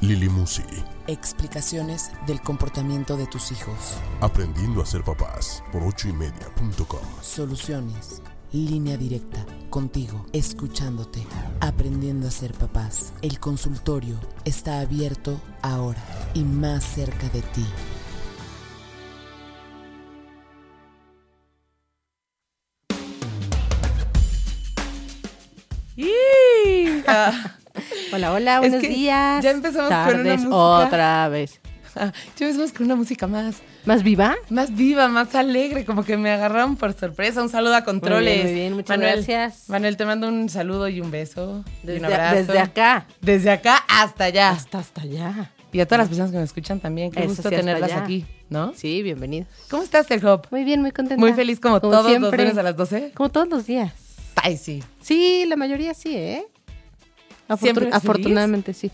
[0.00, 0.62] Lili Musi.
[1.08, 3.98] Explicaciones del comportamiento de tus hijos.
[4.20, 7.00] Aprendiendo a ser papás por ochoymedia.com.
[7.20, 8.22] Soluciones.
[8.52, 9.44] Línea directa.
[9.70, 10.24] Contigo.
[10.32, 11.26] Escuchándote.
[11.60, 13.12] Aprendiendo a ser papás.
[13.22, 16.02] El consultorio está abierto ahora
[16.32, 17.66] y más cerca de ti.
[27.10, 27.56] Ah.
[28.12, 29.42] Hola, hola, buenos días.
[29.42, 30.54] Ya empezamos con una música.
[30.56, 31.60] Otra vez.
[31.96, 34.36] Ah, ya empezamos con una música más, ¿Más viva?
[34.50, 37.42] más viva, más alegre, como que me agarraron por sorpresa.
[37.42, 38.34] Un saludo a Controles.
[38.36, 39.68] Muy bien, muy bien, muchas Manuel, gracias.
[39.68, 41.64] Manuel, te mando un saludo y un beso.
[41.82, 42.36] y Desde, un abrazo.
[42.36, 44.50] desde acá Desde acá hasta allá.
[44.50, 45.50] hasta hasta allá.
[45.72, 47.10] Y a todas las personas que me escuchan también.
[47.10, 48.02] Qué Eso gusto sí, tenerlas allá.
[48.04, 48.72] aquí, ¿no?
[48.74, 49.48] Sí, bienvenidos.
[49.68, 50.46] ¿Cómo estás, El Hop?
[50.50, 51.20] Muy bien, muy contenta.
[51.20, 53.12] Muy feliz como, todos los lunes a las 12.
[53.14, 53.92] Como todos los días.
[54.36, 54.82] Ay, sí.
[55.00, 56.46] Sí, la mayoría sí, ¿eh?
[57.48, 58.90] Afortun- ¿Siempre eres afortunadamente sí.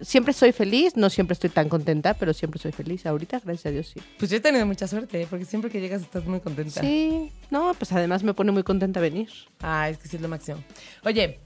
[0.00, 3.04] Siempre soy feliz, no siempre estoy tan contenta, pero siempre soy feliz.
[3.04, 4.00] Ahorita, gracias a Dios, sí.
[4.18, 6.80] Pues yo he tenido mucha suerte, porque siempre que llegas estás muy contenta.
[6.80, 9.28] Sí, no, pues además me pone muy contenta venir.
[9.60, 10.62] Ay, es que sí es lo máximo.
[11.04, 11.40] Oye, ¿de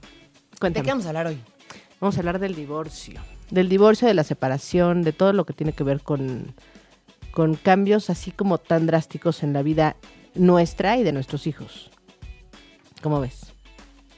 [0.57, 0.85] Cuéntame.
[0.85, 1.37] qué vamos a hablar hoy?
[1.99, 3.19] Vamos a hablar del divorcio.
[3.51, 6.55] Del divorcio, de la separación, de todo lo que tiene que ver con,
[7.31, 9.97] con cambios así como tan drásticos en la vida
[10.33, 11.91] nuestra y de nuestros hijos.
[13.01, 13.51] ¿Cómo ves?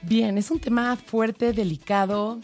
[0.01, 2.39] Bien, es un tema fuerte, delicado.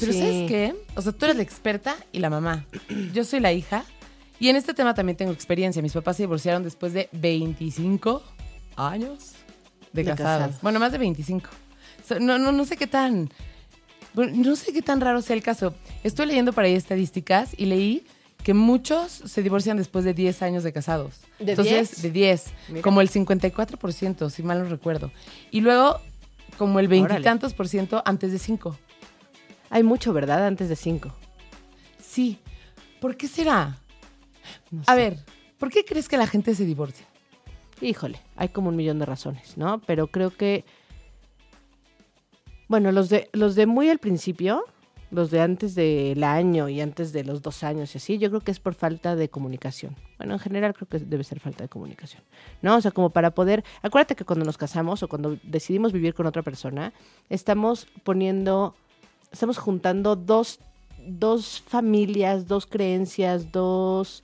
[0.00, 0.18] Pero Sí.
[0.18, 0.74] ¿sabes qué?
[0.96, 2.66] O sea, tú eres la experta y la mamá.
[3.14, 3.84] Yo soy la hija.
[4.40, 5.82] Y en este tema también tengo experiencia.
[5.82, 8.22] Mis papás se divorciaron después de 25
[8.76, 9.32] años
[9.92, 10.58] de, De.
[10.62, 11.48] Bueno, más de 25.
[12.06, 13.30] So, no, no, no sé qué tan...
[14.14, 15.74] no sé qué tan raro sea el caso.
[16.04, 18.04] Estoy leyendo por ahí estadísticas y leí
[18.42, 21.16] que muchos se divorcian después de 10 años de casados.
[21.40, 22.02] ¿De Entonces, 10?
[22.02, 22.44] de 10.
[22.68, 22.82] Mira.
[22.82, 25.10] Como el 54%, si mal no recuerdo.
[25.50, 26.00] Y luego,
[26.58, 28.76] como el veintitantos por ciento antes de 5.
[29.70, 30.46] Hay mucho, ¿verdad?
[30.46, 31.12] Antes de cinco.
[32.00, 32.38] Sí.
[33.00, 33.78] ¿Por qué será?
[34.70, 35.18] No A ver,
[35.58, 37.06] ¿por qué crees que la gente se divorcia?
[37.80, 39.80] Híjole, hay como un millón de razones, ¿no?
[39.86, 40.64] Pero creo que,
[42.66, 44.64] bueno, los de, los de muy al principio,
[45.10, 48.40] los de antes del año y antes de los dos años y así, yo creo
[48.40, 49.96] que es por falta de comunicación.
[50.18, 52.22] Bueno, en general creo que debe ser falta de comunicación,
[52.60, 52.76] ¿no?
[52.76, 56.26] O sea, como para poder, acuérdate que cuando nos casamos o cuando decidimos vivir con
[56.26, 56.92] otra persona,
[57.30, 58.74] estamos poniendo,
[59.32, 60.60] estamos juntando dos,
[61.06, 64.22] dos familias, dos creencias, dos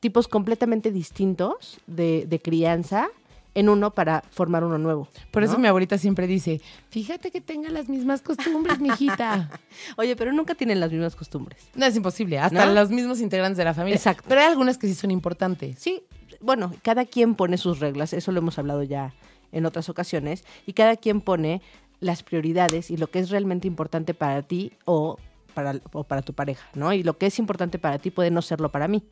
[0.00, 3.08] tipos completamente distintos de, de crianza
[3.58, 5.08] en uno para formar uno nuevo.
[5.32, 6.60] Por eso mi abuelita siempre dice,
[6.90, 9.50] fíjate que tenga las mismas costumbres, mijita.
[9.96, 11.68] Oye, pero nunca tienen las mismas costumbres.
[11.74, 12.38] No, es imposible.
[12.38, 12.72] Hasta ¿No?
[12.72, 13.96] los mismos integrantes de la familia.
[13.96, 14.22] Exacto.
[14.28, 15.76] Pero hay algunas que sí son importantes.
[15.76, 16.04] Sí,
[16.40, 19.12] bueno, cada quien pone sus reglas, eso lo hemos hablado ya
[19.50, 21.60] en otras ocasiones, y cada quien pone
[21.98, 25.18] las prioridades y lo que es realmente importante para ti o
[25.54, 26.92] para, o para tu pareja, ¿no?
[26.92, 29.02] Y lo que es importante para ti puede no serlo para mí,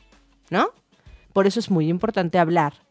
[0.50, 0.68] ¿no?
[1.32, 2.85] Por eso es muy importante hablar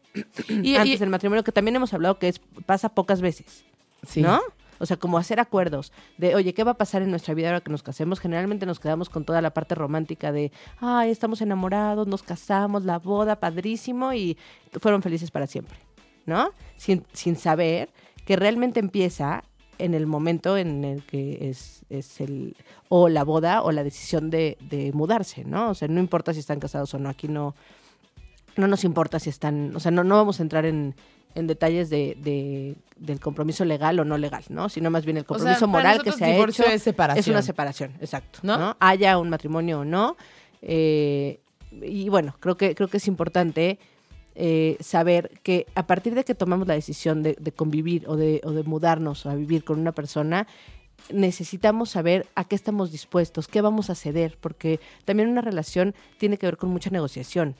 [0.48, 3.64] Y, antes y- del matrimonio, que también hemos hablado que es, pasa pocas veces.
[4.06, 4.22] sí.
[4.22, 4.40] ¿no?
[4.78, 7.62] O sea, como hacer acuerdos de, oye, ¿qué va a pasar en nuestra vida ahora
[7.62, 8.20] que nos casemos?
[8.20, 12.98] Generalmente nos quedamos con toda la parte romántica de, ay, estamos enamorados, nos casamos, la
[12.98, 14.36] boda, padrísimo, y
[14.78, 15.78] fueron felices para siempre,
[16.26, 16.50] ¿no?
[16.76, 17.88] Sin, sin saber
[18.26, 19.44] que realmente empieza
[19.78, 22.54] en el momento en el que es, es el,
[22.90, 25.70] o la boda o la decisión de, de mudarse, ¿no?
[25.70, 27.54] O sea, no importa si están casados o no, aquí no,
[28.56, 30.94] no nos importa si están, o sea, no, no vamos a entrar en,
[31.34, 34.68] en detalles de, de- del compromiso legal o no legal, ¿no?
[34.68, 37.20] Sino más bien el O sea, compromiso moral que se ha hecho es separación.
[37.20, 38.56] es una separación, exacto, ¿No?
[38.58, 38.76] ¿no?
[38.80, 40.16] Haya un matrimonio o no.
[40.62, 41.40] eh,
[41.82, 43.78] y bueno, creo que, creo que es importante
[44.34, 48.40] eh, saber que a partir de que tomamos la decisión de, de convivir o de,
[48.44, 50.46] o de mudarnos a vivir con una persona,
[51.10, 56.38] necesitamos saber a qué estamos dispuestos, qué vamos a ceder, porque también una relación tiene
[56.38, 57.54] que ver con mucha negociación.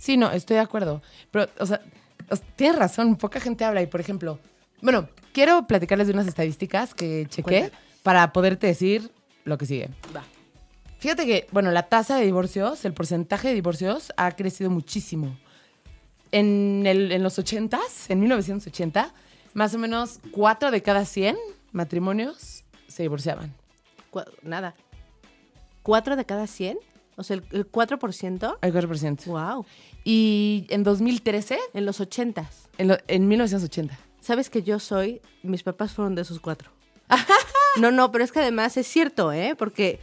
[0.00, 1.02] Sí, no, estoy de acuerdo.
[1.30, 1.82] Pero, o sea,
[2.56, 3.82] tienes razón, poca gente habla.
[3.82, 4.38] Y, por ejemplo,
[4.80, 7.82] bueno, quiero platicarles de unas estadísticas que chequé Cuéntame.
[8.02, 9.10] para poderte decir
[9.44, 9.90] lo que sigue.
[10.16, 10.24] Va.
[11.00, 15.36] Fíjate que, bueno, la tasa de divorcios, el porcentaje de divorcios ha crecido muchísimo.
[16.32, 19.12] En, el- en los 80s, en 1980,
[19.52, 21.36] más o menos 4 de cada 100
[21.72, 23.52] matrimonios se divorciaban.
[24.10, 24.74] Cu- nada.
[25.82, 26.78] ¿Cuatro de cada cien?
[27.20, 28.58] O sea, el, el 4%.
[28.62, 29.24] El 4%.
[29.26, 29.66] Wow.
[30.04, 32.46] Y en 2013, En los 80s.
[32.78, 33.98] en, lo- en 1980.
[34.20, 35.20] ¿Sabes que yo soy?
[35.42, 36.70] Mis papás fueron de esos cuatro.
[37.80, 39.54] no, no, pero es que además es cierto, ¿eh?
[39.58, 39.98] Porque,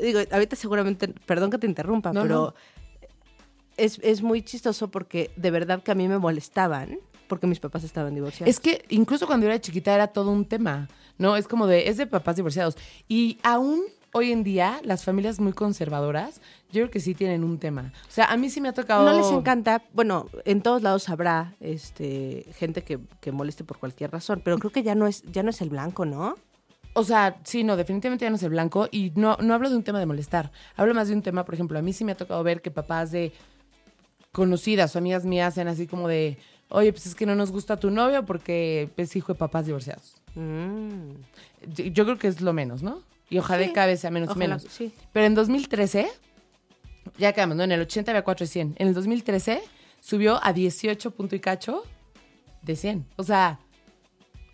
[0.00, 2.54] digo, ahorita seguramente, perdón que te interrumpa, No, pero no.
[3.76, 6.98] Es, es muy chistoso porque de verdad que a mí me molestaban
[7.28, 8.50] porque mis papás estaban divorciados.
[8.50, 11.36] Es que incluso cuando yo era chiquita era todo un tema, ¿no?
[11.36, 12.76] Es como de, es de papás divorciados.
[13.08, 16.40] Y aún hoy en día, las familias muy conservadoras,
[16.70, 17.92] yo creo que sí tienen un tema.
[18.08, 19.04] O sea, a mí sí me ha tocado...
[19.04, 24.10] No les encanta, bueno, en todos lados habrá este gente que, que moleste por cualquier
[24.10, 26.36] razón, pero creo que ya no es, ya no es el blanco, ¿no?
[26.92, 28.88] O sea, sí, no, definitivamente ya no es el blanco.
[28.90, 30.50] Y no, no hablo de un tema de molestar.
[30.76, 32.70] Hablo más de un tema, por ejemplo, a mí sí me ha tocado ver que
[32.70, 33.32] papás de
[34.32, 37.78] conocidas o amigas mías sean así como de, oye, pues es que no nos gusta
[37.78, 40.16] tu novio porque es hijo de papás divorciados.
[40.34, 41.12] Mm.
[41.74, 43.02] Yo, yo creo que es lo menos, ¿no?
[43.30, 44.66] Y ojalá Sí, vez sea menos Ojalá, menos.
[44.70, 44.92] sí.
[45.12, 46.08] Pero en 2013,
[47.18, 47.62] ya quedamos, ¿no?
[47.62, 48.74] En el 80 había 4 de 100.
[48.78, 49.62] En el 2013
[50.00, 51.84] subió a 18 punto y cacho
[52.62, 53.06] de 100.
[53.16, 53.60] O sea,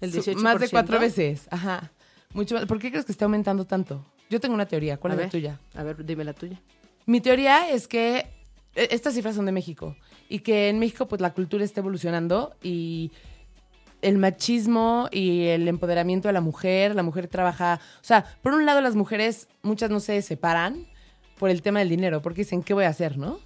[0.01, 0.43] El su- 18%.
[0.43, 1.49] más de cuatro veces.
[1.51, 1.91] Ajá.
[2.35, 2.67] Mucho más.
[2.67, 4.05] ¿Por qué crees que está aumentando tanto?
[4.29, 4.99] Yo tengo una teoría.
[4.99, 5.61] ¿Cuál A es la tuya?
[5.75, 6.61] A ver, dime la tuya.
[7.07, 8.27] Mi teoría es que
[8.75, 9.97] e- estas cifras son de México
[10.29, 13.11] y que en México pues la cultura está evolucionando y
[14.07, 18.65] el machismo y el empoderamiento de la mujer, la mujer trabaja, o sea, por un
[18.65, 20.87] lado las mujeres muchas no se separan
[21.39, 23.41] por el tema del dinero, porque dicen, ¿qué voy a hacer, no?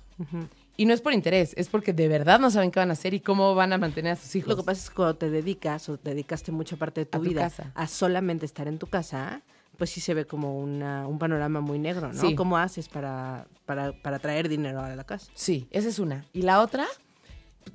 [0.77, 3.15] Y no es por interés, es porque de verdad no saben qué van a hacer
[3.15, 4.51] y cómo van a mantener a sus hijos.
[4.51, 7.17] Lo que pasa es que cuando te dedicas o te dedicaste mucha parte de tu,
[7.17, 7.73] A tu vida casa.
[7.75, 9.41] a solamente estar en tu casa,
[9.79, 12.21] pues sí se ve como una, un panorama muy negro, ¿no?
[12.21, 12.35] Sí.
[12.35, 15.31] ¿Cómo haces para, para, para traer dinero a la casa?
[15.35, 16.27] Sí, esa es una.
[16.35, 16.87] Y la otra,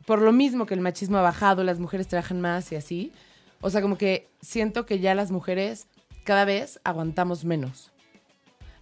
[0.06, 3.12] por lo mismo que el machismo ha bajado, las mujeres trabajan más y así.
[3.62, 5.88] O sea, como que siento que ya las mujeres
[6.24, 7.92] cada vez aguantamos menos.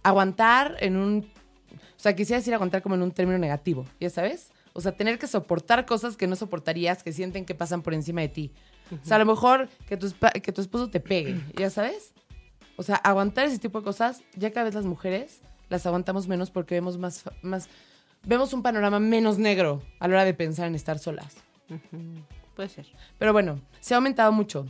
[0.02, 1.30] Aguantar en un...
[1.74, 4.50] O sea, quisiera decir aguantar como en un término negativo, ¿ya sabes?
[4.74, 8.20] O sea, tener que soportar cosas que no soportarías, que sienten que pasan por encima
[8.20, 8.52] de ti.
[8.90, 10.12] O sea, a lo mejor que tu,
[10.42, 12.12] que tu esposo te pegue, ¿ya sabes?
[12.76, 16.50] O sea, aguantar ese tipo de cosas, ya cada vez las mujeres las aguantamos menos
[16.50, 17.68] porque vemos más, más
[18.24, 21.34] vemos un panorama menos negro a la hora de pensar en estar solas.
[22.54, 22.86] Puede ser.
[23.18, 24.66] Pero bueno, se ha aumentado mucho.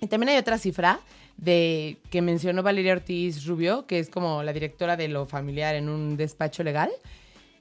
[0.00, 1.00] Y también hay otra cifra
[1.36, 5.88] de que mencionó Valeria Ortiz Rubio, que es como la directora de lo familiar en
[5.88, 6.90] un despacho legal,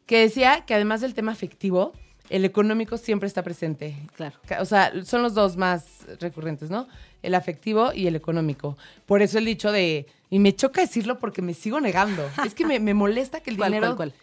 [0.06, 1.94] que decía que además del tema afectivo,
[2.30, 3.96] el económico siempre está presente.
[4.16, 4.36] Claro.
[4.60, 6.88] O sea, son los dos más recurrentes, ¿no?
[7.22, 8.78] El afectivo y el económico.
[9.06, 12.28] Por eso el dicho de, y me choca decirlo porque me sigo negando.
[12.46, 14.14] es que me, me molesta que el ¿Cuál, dinero cuál,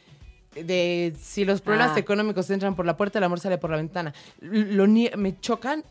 [0.54, 2.00] de si los problemas Ah.
[2.00, 4.12] económicos entran por la puerta, el amor sale por la ventana.
[4.40, 4.86] Lo
[5.16, 5.84] me chocan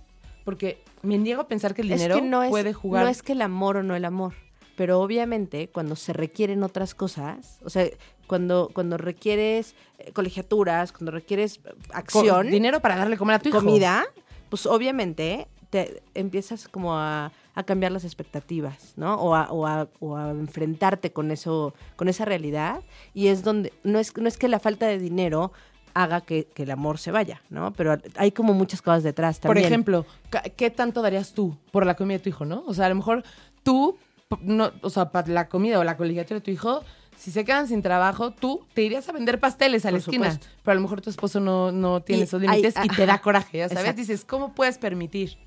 [0.45, 3.03] porque me niego a pensar que el dinero es que no es, puede jugar.
[3.03, 4.33] no es que el amor o no el amor,
[4.75, 7.85] pero obviamente cuando se requieren otras cosas, o sea,
[8.27, 13.39] cuando, cuando requieres eh, colegiaturas, cuando requieres eh, Co- acción, dinero para darle comer a
[13.39, 13.59] tu hijo.
[13.59, 14.05] comida,
[14.49, 19.15] pues obviamente te empiezas como a, a cambiar las expectativas, ¿no?
[19.15, 22.81] O a, o a- o a enfrentarte con eso, con esa realidad.
[23.13, 25.51] Y es donde, no es, no es que la falta de dinero
[25.93, 27.71] haga que, que el amor se vaya, ¿no?
[27.73, 29.65] Pero hay como muchas cosas detrás Por también.
[29.67, 32.63] ejemplo, ca- ¿qué tanto darías tú por la comida de tu hijo, no?
[32.65, 33.23] O sea, a lo mejor
[33.61, 33.97] tú,
[34.41, 36.83] no, o sea, para la comida o la colegiatura de tu hijo,
[37.15, 40.31] si se quedan sin trabajo, tú te irías a vender pasteles a la Por esquina.
[40.31, 40.47] supuesto.
[40.63, 43.19] Pero a lo mejor tu esposo no, no tiene Y esos límites y te da
[43.21, 43.83] coraje, ya sabes.
[43.83, 44.01] exacto.
[44.01, 45.37] Dices, ¿cómo puedes permitir?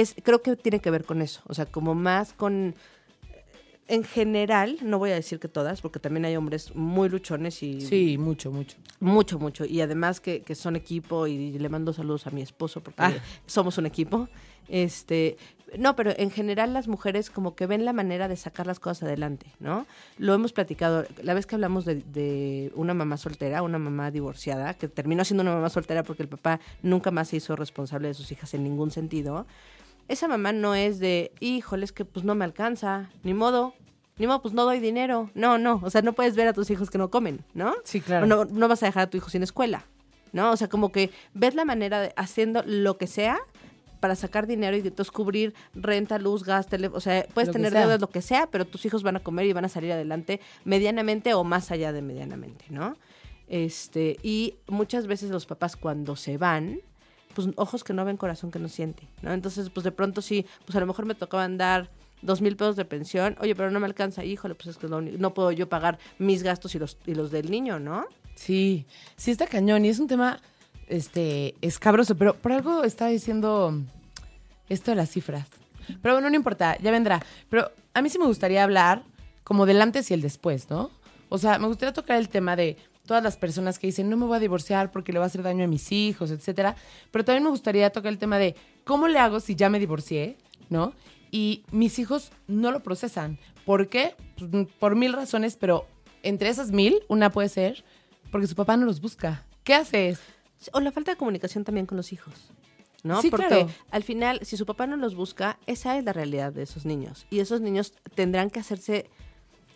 [0.00, 2.74] Es, creo que tiene que ver con eso, o sea, como más con,
[3.86, 7.80] en general, no voy a decir que todas, porque también hay hombres muy luchones y
[7.82, 8.76] Sí, mucho, mucho.
[9.00, 12.80] mucho, mucho, y además que, que son equipo y le mando saludos a mi esposo
[12.82, 13.12] porque Ah.
[13.46, 14.28] somos un equipo.
[14.68, 15.36] Este,
[15.78, 19.02] no, pero en general las mujeres como que ven la manera de sacar las cosas
[19.02, 19.84] adelante, ¿no?
[20.16, 24.72] Lo hemos platicado, la vez que hablamos de, de una mamá soltera, una mamá divorciada,
[24.72, 28.14] que terminó siendo una mamá soltera porque el papá nunca más se hizo responsable de
[28.14, 29.44] sus hijas en ningún sentido.
[30.08, 33.74] Esa mamá no es de, híjole, es que pues no me alcanza, ni modo,
[34.18, 35.30] ni modo, pues no doy dinero.
[35.34, 37.74] No, no, o sea, no puedes ver a tus hijos que no comen, ¿no?
[37.84, 38.24] Sí, claro.
[38.24, 39.84] O No, no vas a dejar a tu hijo sin escuela,
[40.32, 40.52] ¿no?
[40.52, 43.38] O sea, como que ves la manera de haciendo lo que sea
[44.00, 47.72] para sacar dinero y entonces cubrir renta, luz, gas, teléfono, o sea, puedes Lo tener
[47.72, 50.40] deudas, lo que sea, pero tus hijos van a comer y van a salir adelante
[50.64, 52.98] medianamente o más allá de medianamente, ¿no?
[53.48, 56.80] Este, y muchas veces los papás cuando se van,
[57.34, 59.32] pues ojos que no ven, corazón que no siente, ¿no?
[59.32, 61.90] Entonces, pues de pronto sí, pues a lo mejor me tocaban dar
[62.22, 65.34] dos mil pesos de pensión, oye, pero no me alcanza, híjole, pues es que no
[65.34, 68.06] puedo yo pagar mis gastos y los, y los del niño, ¿no?
[68.34, 68.86] Sí,
[69.16, 70.40] sí está cañón y es un tema
[70.88, 73.78] este escabroso, pero por algo estaba diciendo
[74.68, 75.46] esto de las cifras.
[76.02, 77.22] Pero bueno, no importa, ya vendrá.
[77.50, 79.02] Pero a mí sí me gustaría hablar
[79.44, 80.90] como del antes y el después, ¿no?
[81.28, 82.76] O sea, me gustaría tocar el tema de
[83.06, 85.42] todas las personas que dicen, no me voy a divorciar porque le va a hacer
[85.42, 86.76] daño a mis hijos, etcétera.
[87.10, 90.36] Pero también me gustaría tocar el tema de cómo le hago si ya me divorcié,
[90.70, 90.92] ¿no?
[91.30, 93.38] Y mis hijos no lo procesan.
[93.64, 94.14] ¿Por qué?
[94.36, 95.86] Pues, por mil razones, pero
[96.22, 97.84] entre esas mil, una puede ser
[98.30, 99.44] porque su papá no los busca.
[99.64, 100.20] ¿Qué haces?
[100.72, 102.34] O la falta de comunicación también con los hijos.
[103.04, 103.20] ¿no?
[103.20, 103.68] Sí, Porque claro.
[103.90, 107.26] al final, si su papá no los busca, esa es la realidad de esos niños.
[107.30, 109.10] Y esos niños tendrán que hacerse,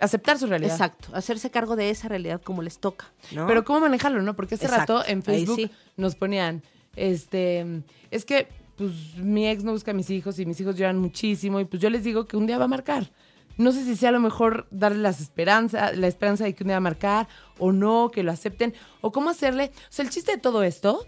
[0.00, 0.73] Aceptar su realidad.
[0.73, 3.47] exacto, hacerse cargo de esa realidad como les toca, ¿no?
[3.47, 4.37] Pero cómo manejarlo, ¿no?
[4.37, 5.71] Porque hace Exacto, rato en Facebook sí.
[5.97, 6.62] nos ponían,
[6.97, 10.99] este, es que pues mi ex no busca a mis hijos y mis hijos lloran
[10.99, 13.11] muchísimo y pues yo les digo que un día va a marcar.
[13.57, 16.69] No sé si sea a lo mejor darle las esperanza, la esperanza de que un
[16.69, 17.28] día va a marcar
[17.59, 19.73] o no, que lo acepten o cómo hacerle.
[19.75, 21.05] O sea, el chiste de todo esto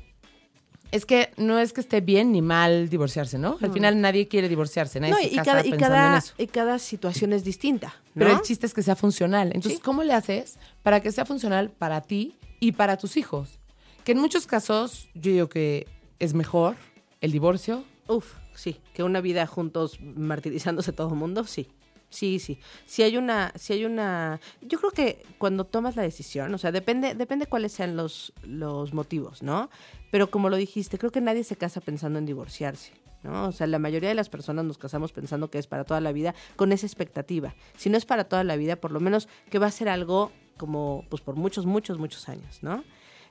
[0.92, 3.59] es que no es que esté bien ni mal divorciarse, ¿no?
[3.61, 6.18] Al final nadie quiere divorciarse, nadie No, se y, casa cada, y, pensando en cada,
[6.18, 6.35] eso.
[6.38, 8.25] y cada situación es distinta, ¿no?
[8.26, 9.49] Pero el chiste es que sea funcional.
[9.54, 9.80] Entonces, Sí.
[9.82, 13.59] ¿cómo le haces para que sea funcional para ti y para tus hijos?
[14.04, 15.87] Que en muchos casos yo digo que
[16.18, 16.76] es mejor
[17.20, 17.85] el divorcio.
[18.09, 21.68] Uf, sí, que una vida juntos martirizándose todo el mundo, sí.
[22.11, 22.59] Sí, sí.
[22.87, 26.73] Si hay una, si hay una, yo creo que cuando tomas la decisión, o sea,
[26.73, 29.71] depende, depende cuáles sean los, los motivos, ¿no?
[30.11, 33.47] Pero como lo dijiste, creo que nadie se casa pensando en divorciarse, ¿no?
[33.47, 36.11] O sea, la mayoría de las personas nos casamos pensando que es para toda la
[36.11, 37.55] vida, con esa expectativa.
[37.76, 40.33] Si no es para toda la vida, por lo menos que va a ser algo
[40.57, 42.83] como, pues por muchos, muchos, muchos años, ¿no?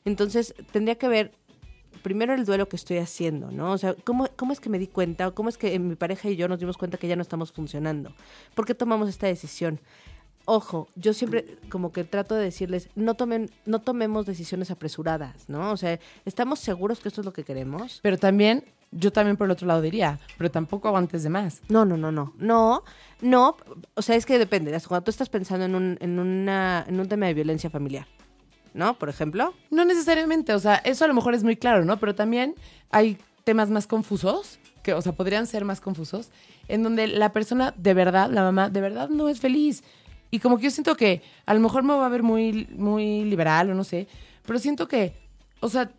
[0.06, 1.34] Entonces, tendría que ver
[2.02, 3.72] primero el duelo que estoy haciendo, ¿no?
[3.72, 6.30] O sea, ¿cómo, ¿cómo es que me di cuenta o cómo es que mi pareja
[6.30, 8.14] y yo nos dimos cuenta que ya no estamos funcionando?
[8.56, 9.80] ¿Por qué tomamos esta decisión?
[10.46, 15.72] Ojo, yo siempre como que trato de decirles, no tomen, no tomemos decisiones apresuradas, ¿no?
[15.72, 18.00] O sea, ¿estamos seguros que esto es lo que queremos?
[18.02, 21.62] Pero también, yo también por el otro lado diría, pero tampoco aguantes de más.
[21.70, 22.34] No, no, no, no.
[22.40, 22.84] No,
[23.22, 23.58] no.
[23.94, 24.72] O sea, es que depende.
[24.88, 28.08] Cuando tú estás pensando en un, en una, en un tema de violencia familiar,
[28.74, 28.98] ¿no?
[28.98, 29.54] Por ejemplo.
[29.72, 31.98] No necesariamente, o sea, eso a lo mejor es muy claro, ¿no?
[32.00, 32.56] Pero también
[32.92, 36.30] hay temas más confusos, que, o sea, podrían ser más confusos,
[36.68, 39.84] en donde la persona de verdad, la mamá, de verdad no es feliz.
[40.32, 43.26] Y como que yo siento que a lo mejor me va a ver muy, muy
[43.26, 44.08] liberal o no sé,
[44.46, 45.14] pero siento que,
[45.60, 45.90] o sea,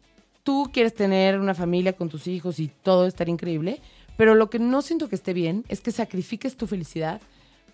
[0.44, 3.80] tú quieres tener una familia con tus hijos y todo estar increíble,
[4.16, 7.20] pero lo que no siento que esté bien es que sacrifiques tu felicidad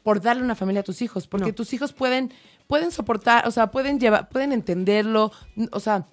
[0.07, 1.55] por darle una familia a tus hijos, porque No.
[1.55, 2.33] tus hijos pueden,
[2.69, 5.33] pueden soportar, o sea, pueden llevar, pueden entenderlo,
[5.73, 6.07] o sea,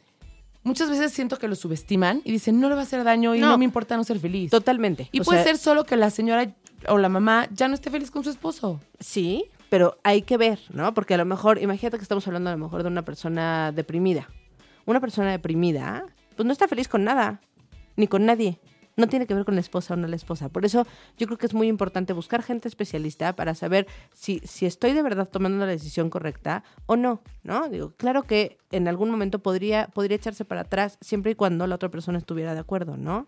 [0.64, 3.40] muchas veces siento que lo subestiman y dicen, no le va a hacer daño y
[3.40, 3.58] no, No.
[3.60, 4.50] me importa no ser feliz.
[4.50, 5.10] Totalmente.
[5.12, 6.56] y O puede sea, ser solo que la señora
[6.88, 8.80] o la mamá ya no esté feliz con su esposo.
[9.00, 10.92] Sí, pero hay que ver, ¿no?
[10.96, 14.28] Porque a lo mejor, imagínate que estamos hablando a lo mejor de una persona deprimida.
[14.88, 16.04] Una persona deprimida,
[16.36, 17.42] pues no está feliz con nada,
[17.96, 18.60] ni con nadie.
[18.96, 20.50] No tiene que ver con la esposa o no la esposa.
[20.50, 20.86] Por eso
[21.18, 25.02] yo creo que es muy importante buscar gente especialista para saber si, si estoy de
[25.02, 27.70] verdad tomando la decisión correcta o no, ¿no?
[27.70, 31.76] Digo, claro que en algún momento podría, podría echarse para atrás siempre y cuando la
[31.76, 33.28] otra persona estuviera de acuerdo, ¿no?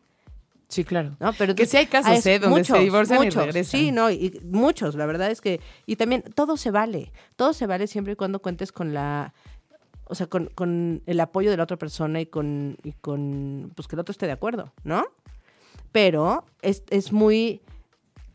[0.67, 1.15] Sí, claro.
[1.19, 1.31] ¿no?
[1.33, 2.39] Pero Que sí hay casos, ah, es- ¿eh?
[2.39, 3.63] Donde se divorcian y regresan.
[3.79, 7.67] Sí, no, y muchos, la verdad es que, y también todo se vale, todo se
[7.67, 9.33] vale siempre y cuando cuentes con la,
[10.05, 13.87] o sea, con, con el apoyo de la otra persona y con, y con, pues
[13.87, 15.05] que el otro esté de acuerdo, ¿no?
[15.95, 17.61] Pero es, es muy,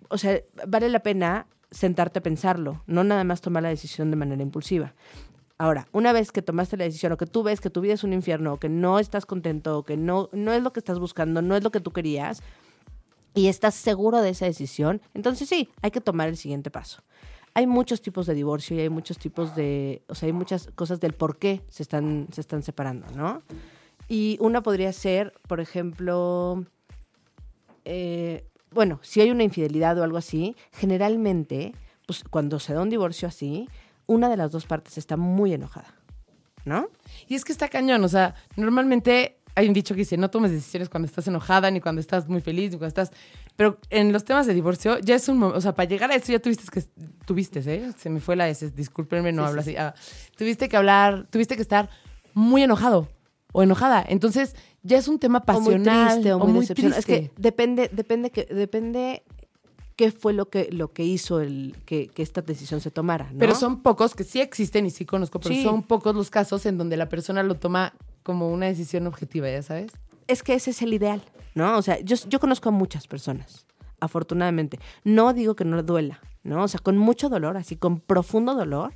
[0.09, 4.17] o sea, vale la pena sentarte a pensarlo, no nada más tomar la decisión de
[4.17, 4.95] manera impulsiva.
[5.59, 8.03] Ahora, una vez que tomaste la decisión o que tú ves que tu vida es
[8.03, 10.99] un infierno, o que no estás contento, o que no, no es lo que estás
[10.99, 12.43] buscando, no es lo que tú querías,
[13.35, 17.03] y estás seguro de esa decisión, entonces sí, hay que tomar el siguiente paso.
[17.53, 20.99] Hay muchos tipos de divorcio y hay muchos tipos de, o sea, hay muchas cosas
[20.99, 23.43] del por qué se están, se están separando, ¿no?
[24.09, 26.65] Y una podría ser, por ejemplo,
[27.85, 31.73] eh, bueno, si hay una infidelidad o algo así, generalmente,
[32.07, 33.69] pues cuando se da un divorcio así,
[34.07, 35.95] una de las dos partes está muy enojada,
[36.65, 36.89] ¿no?
[37.29, 40.53] Y es que está cañón, o sea, normalmente hay un dicho que dice, no tomes
[40.53, 43.11] decisiones cuando estás enojada, ni cuando estás muy feliz, ni cuando estás...
[43.57, 45.39] Pero en los temas de divorcio ya es un...
[45.39, 46.83] mo- O sea, para llegar a eso ya tuviste que...
[47.27, 47.91] Tuviste, ¿eh?
[47.99, 49.77] Se me fue la S, discúlpenme, no Sí, hablo sí, así.
[49.77, 49.95] Ah,
[50.37, 51.91] tuviste que hablar, tuviste que estar
[52.33, 53.09] muy enojado
[53.53, 54.05] o enojada.
[54.09, 56.99] Entonces ya es un tema o muy pasional triste o muy, decepcionado.
[56.99, 57.31] Es triste.
[57.35, 59.23] que depende, depende que, depende
[59.97, 63.39] qué fue lo que, lo que hizo el que, que esta decisión se tomara, ¿no?
[63.39, 65.63] Pero son pocos, que sí existen y sí conozco, pero Sí.
[65.63, 67.93] son pocos los casos en donde la persona lo toma
[68.23, 69.93] como una decisión objetiva, ¿ya sabes?
[70.27, 71.23] es que ese es el ideal,
[71.57, 71.77] ¿no?
[71.77, 73.67] O sea, yo, yo conozco a muchas personas,
[73.99, 74.79] afortunadamente.
[75.05, 76.63] No digo que no duela, ¿no?
[76.63, 78.93] O sea, con mucho dolor, así, con profundo dolor,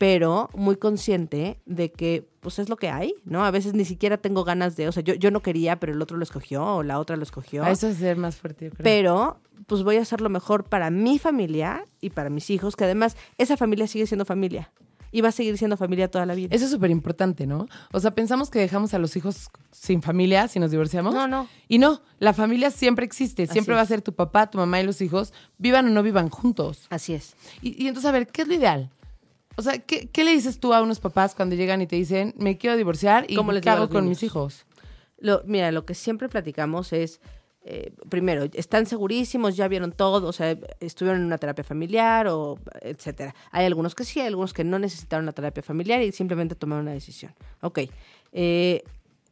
[0.00, 3.44] pero muy consciente de que, pues, es lo que hay, ¿no?
[3.44, 6.00] A veces ni siquiera tengo ganas de, o sea, yo, yo no quería, pero el
[6.00, 7.64] otro lo escogió, o la otra lo escogió.
[7.64, 8.82] A eso es ser más fuerte, yo creo.
[8.82, 12.84] Pero, pues voy a hacer lo mejor para mi familia y para mis hijos, que
[12.84, 14.72] además esa familia sigue siendo familia.
[15.12, 16.48] y va a seguir siendo familia toda la vida.
[16.54, 17.68] Eso es súper importante, ¿no?
[17.92, 21.12] O sea, pensamos que dejamos a los hijos sin familia si nos divorciamos.
[21.12, 21.46] No, no.
[21.68, 23.46] Y no, la familia siempre existe.
[23.46, 26.30] Siempre va a ser tu papá, tu mamá y los hijos, vivan o no vivan
[26.30, 26.86] juntos.
[26.88, 27.34] Así es.
[27.60, 28.90] Y, y entonces, a ver, ¿qué es lo ideal?
[29.56, 32.34] O sea, ¿qué, qué le dices tú a unos papás cuando llegan y te dicen,
[32.38, 34.18] me quiero divorciar y ¿Cómo les los con niños?
[34.18, 34.66] mis hijos?
[35.18, 37.20] Lo, mira, lo que siempre platicamos es,
[37.62, 42.58] eh, primero, están segurísimos, ya vieron todo, o sea, estuvieron en una terapia familiar o
[42.80, 43.34] etcétera.
[43.50, 46.84] Hay algunos que sí, hay algunos que no necesitaron una terapia familiar y simplemente tomaron
[46.84, 47.34] una decisión.
[47.60, 47.80] Ok.
[48.32, 48.82] Eh,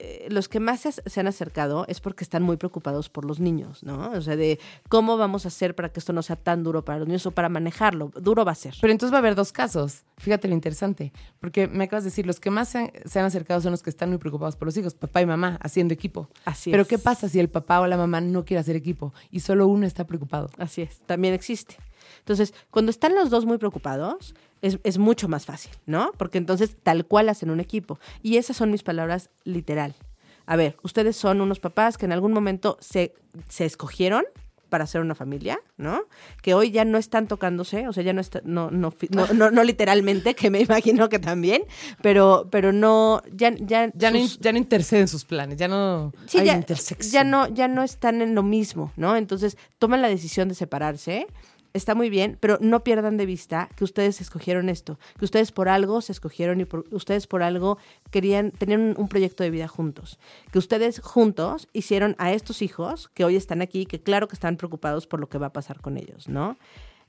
[0.01, 3.41] eh, los que más se, se han acercado es porque están muy preocupados por los
[3.41, 4.11] niños, ¿no?
[4.13, 7.01] O sea, de cómo vamos a hacer para que esto no sea tan duro para
[7.01, 8.13] los niños o para manejarlo.
[8.15, 8.75] Duro va a ser.
[8.81, 10.05] Pero entonces va a haber dos casos.
[10.19, 11.13] Fíjate lo interesante.
[11.41, 13.83] Porque me acabas de decir, los que más se han, se han acercado son los
[13.83, 16.29] que están muy preocupados por los hijos, papá y mamá, haciendo equipo.
[16.45, 16.89] Así Pero es.
[16.89, 19.87] ¿qué pasa si el papá o la mamá no quiere hacer equipo y solo uno
[19.87, 20.49] está preocupado?
[20.59, 21.77] Así es, también existe.
[22.21, 26.13] Entonces, cuando están los dos muy preocupados, es, es mucho más fácil, ¿no?
[26.17, 27.99] Porque entonces tal cual hacen un equipo.
[28.23, 29.95] Y esas son mis palabras literal.
[30.47, 33.15] A ver, ustedes son unos papás que en algún momento se,
[33.49, 34.25] se escogieron
[34.69, 36.03] para hacer una familia, ¿no?
[36.43, 38.93] Que hoy ya no están tocándose, o sea, ya no está, no, no,
[39.35, 41.63] no, no, literalmente, que me imagino que también,
[42.03, 46.49] pero, pero no, ya, ya, Ya, no, ya no interceden sus planes, ya no hay
[47.11, 49.17] ya no, ya no están en lo mismo, ¿no?
[49.17, 51.27] Entonces toman la decisión de separarse.
[51.75, 55.69] Está muy bien, pero no pierdan de vista que ustedes escogieron esto, que ustedes por
[55.69, 57.77] algo se escogieron y por- ustedes por algo
[58.11, 60.19] querían tener un, un proyecto de vida juntos,
[60.51, 64.57] que ustedes juntos hicieron a estos hijos que hoy están aquí, que claro que están
[64.57, 66.57] preocupados por lo que va a pasar con ellos, ¿no?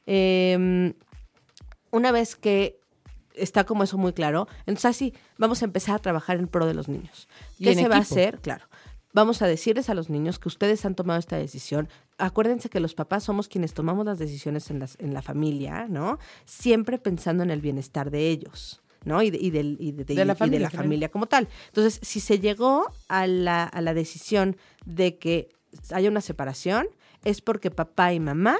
[0.05, 0.93] Em,
[1.91, 2.79] una vez que
[3.33, 6.73] está como eso muy claro, entonces así vamos a empezar a trabajar en pro de
[6.73, 7.27] los niños.
[7.57, 8.39] ¿Qué se va a hacer?
[8.41, 8.65] Claro.
[9.13, 11.87] Vamos a decirles a los niños que ustedes han tomado esta decisión.
[12.19, 16.19] Acuérdense que los papás somos quienes tomamos las decisiones en, las, en la familia, ¿no?
[16.45, 18.81] Siempre pensando en el bienestar de ellos.
[19.05, 19.21] ¿no?
[19.23, 21.47] Y de, y del- y de- De la y de familia, la familia como tal.
[21.67, 25.47] Entonces, si se llegó a la, a la decisión de que
[25.91, 26.89] haya una separación,
[27.23, 28.57] es porque papá y mamá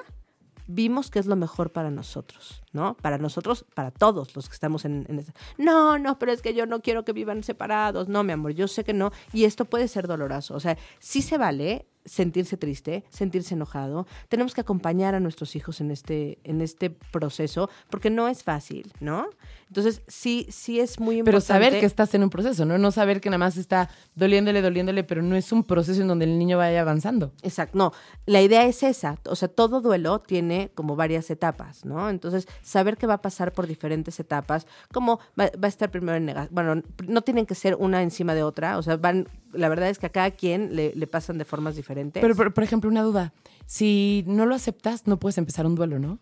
[0.66, 2.96] vimos que es lo mejor para nosotros, ¿no?
[2.98, 6.54] Para nosotros, para todos los que estamos en, en esa- No, no, pero es que
[6.54, 8.08] yo no quiero que vivan separados.
[8.10, 9.12] No, mi amor, yo sé que no.
[9.34, 10.56] Y esto puede ser doloroso.
[10.56, 14.08] O sea, sí se vale sentirse triste, sentirse enojado.
[14.30, 18.92] Tenemos que acompañar a nuestros hijos en este, en este proceso, porque no es fácil,
[19.00, 19.28] ¿no?
[19.68, 21.66] Entonces, sí, sí es muy Pero importante.
[21.66, 22.80] saber que estás en un proceso, ¿no?
[22.80, 26.26] No saber que nada más está doliéndole, doliéndole, pero no es un proceso en donde
[26.26, 27.32] el niño vaya avanzando.
[27.44, 27.92] Exacto, no,
[28.26, 32.10] la idea es esa, o sea, todo duelo tiene como varias etapas, ¿no?
[32.10, 36.18] Entonces, saber que va a pasar por diferentes etapas, como va, va a estar primero
[36.18, 39.70] en negación, bueno, no tienen que ser una encima de otra, o sea, van, la
[39.70, 42.22] verdad es que a cada quien le, le pasan de formas diferentes.
[42.22, 43.34] Pero, por, por ejemplo, una duda.
[43.66, 46.20] Si no lo aceptas, no puedes empezar un duelo, ¿no?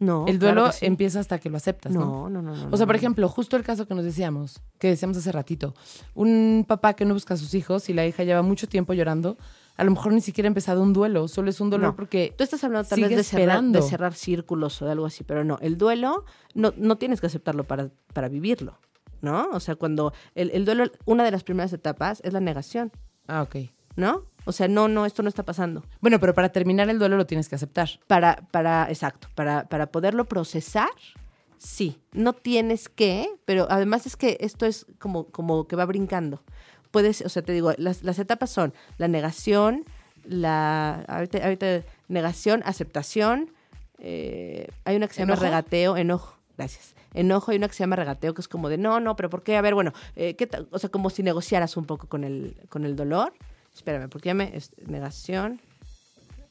[0.00, 0.86] no, el duelo claro que sí.
[0.86, 2.00] empieza hasta que lo aceptas, ¿no?
[2.00, 2.68] No, no, no, no.
[2.72, 5.74] O sea, por ejemplo, justo el caso que nos decíamos, que decíamos hace ratito,
[6.14, 9.36] un papá que no busca a sus hijos y la hija lleva mucho tiempo llorando,
[9.76, 11.96] a lo mejor ni siquiera ha empezado un duelo, solo es un dolor No.
[11.96, 13.80] porque Tú estás hablando tal vez de cerrar, esperando.
[13.80, 17.26] de cerrar círculos o de algo así, pero no, el duelo no, no tienes que
[17.28, 18.78] aceptarlo para, para vivirlo,
[19.22, 19.48] ¿no?
[19.52, 22.92] O sea, cuando el, el duelo, una de las primeras etapas es la negación,
[23.26, 23.56] Ah, ok.
[23.96, 24.24] ¿no?
[24.44, 25.84] O sea, no, no, esto no está pasando.
[26.00, 27.88] Bueno, pero para terminar el duelo lo tienes que aceptar.
[28.06, 30.88] Para, para, exacto, para, para poderlo procesar,
[31.58, 31.98] sí.
[32.12, 36.42] No tienes que, pero además es que esto es como, como que va brincando.
[36.90, 39.84] Puedes, o sea, te digo, las, las etapas son la negación,
[40.24, 43.50] la ahorita, ahorita negación, aceptación,
[43.98, 45.44] eh, hay una que se llama ¿Enojo?
[45.44, 46.94] regateo, enojo, gracias.
[47.14, 49.42] Enojo, hay una que se llama regateo, que es como de no, no, pero ¿por
[49.42, 49.56] qué?
[49.56, 52.84] A ver, bueno, eh, ¿qué o sea, como si negociaras un poco con el, con
[52.84, 53.32] el dolor.
[53.74, 54.56] Espérame, porque ya me.
[54.56, 55.60] es- negación,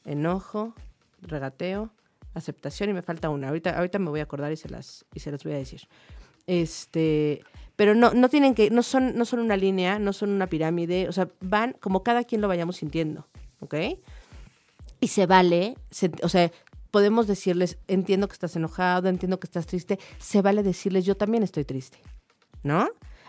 [0.04, 0.74] enojo,
[1.22, 1.90] regateo,
[2.34, 3.48] aceptación y me falta una.
[3.48, 5.82] Ahorita, ahorita me voy a acordar y se las, y se las voy a decir.
[6.46, 7.42] Este,
[7.80, 11.08] pero no, no tienen que, no son, no son una línea, no son una pirámide,
[11.08, 13.26] o sea, van como cada quien lo vayamos sintiendo,
[13.60, 13.74] ¿ok?
[15.00, 15.78] Y se vale,
[16.22, 16.52] o sea,
[16.90, 21.42] podemos decirles, entiendo que estás enojado, entiendo que estás triste, se vale decirles, yo también
[21.42, 21.96] estoy triste,
[22.62, 22.86] ¿no?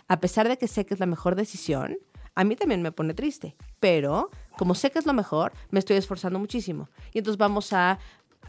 [0.10, 1.98] A pesar de que sé que es la mejor decisión,
[2.36, 5.96] a mí también me pone triste, pero como sé que es lo mejor, me estoy
[5.96, 6.90] esforzando muchísimo.
[7.14, 8.00] Y entonces vamos a-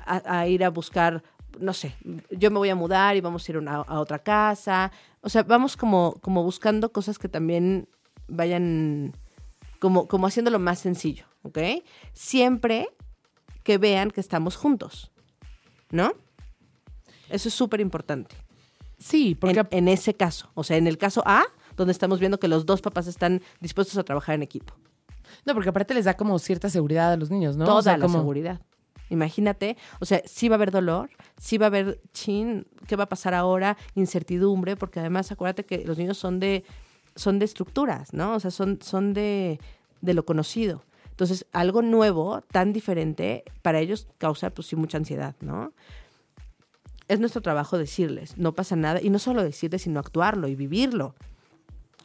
[0.04, 1.22] a ir a buscar,
[1.60, 1.94] no sé,
[2.30, 4.90] yo me voy a mudar y vamos a ir a, una- a otra casa.
[5.20, 7.88] O sea, vamos como, como buscando cosas que también
[8.28, 9.12] vayan
[9.80, 11.58] como, como haciéndolo más sencillo, ¿ok?
[12.12, 12.88] Siempre
[13.62, 15.10] que vean que estamos juntos,
[15.90, 16.12] ¿no?
[17.28, 18.34] Eso es súper importante.
[18.98, 21.44] Sí, porque En, en ese caso, o sea, en el caso A,
[21.76, 24.74] donde estamos viendo que los dos papás están dispuestos a trabajar en equipo.
[25.46, 27.64] no, porque aparte les da como cierta seguridad a los niños, ¿no?
[27.64, 28.60] Toda O sea, la como- seguridad.
[29.12, 33.04] Imagínate, o sea, sí va a haber dolor, sí va a haber chin, ¿qué va
[33.04, 33.76] a pasar ahora?
[33.94, 36.64] Incertidumbre, porque además acuérdate que los niños son de,
[37.14, 38.34] son de estructuras, ¿no?
[38.34, 39.60] O sea, son, son de,
[40.00, 40.82] de lo conocido.
[41.10, 45.74] Entonces, algo nuevo, tan diferente, para ellos causa, pues sí, mucha ansiedad, ¿no?
[47.08, 51.14] Es nuestro trabajo decirles, no pasa nada, y no solo decirles, sino actuarlo y vivirlo.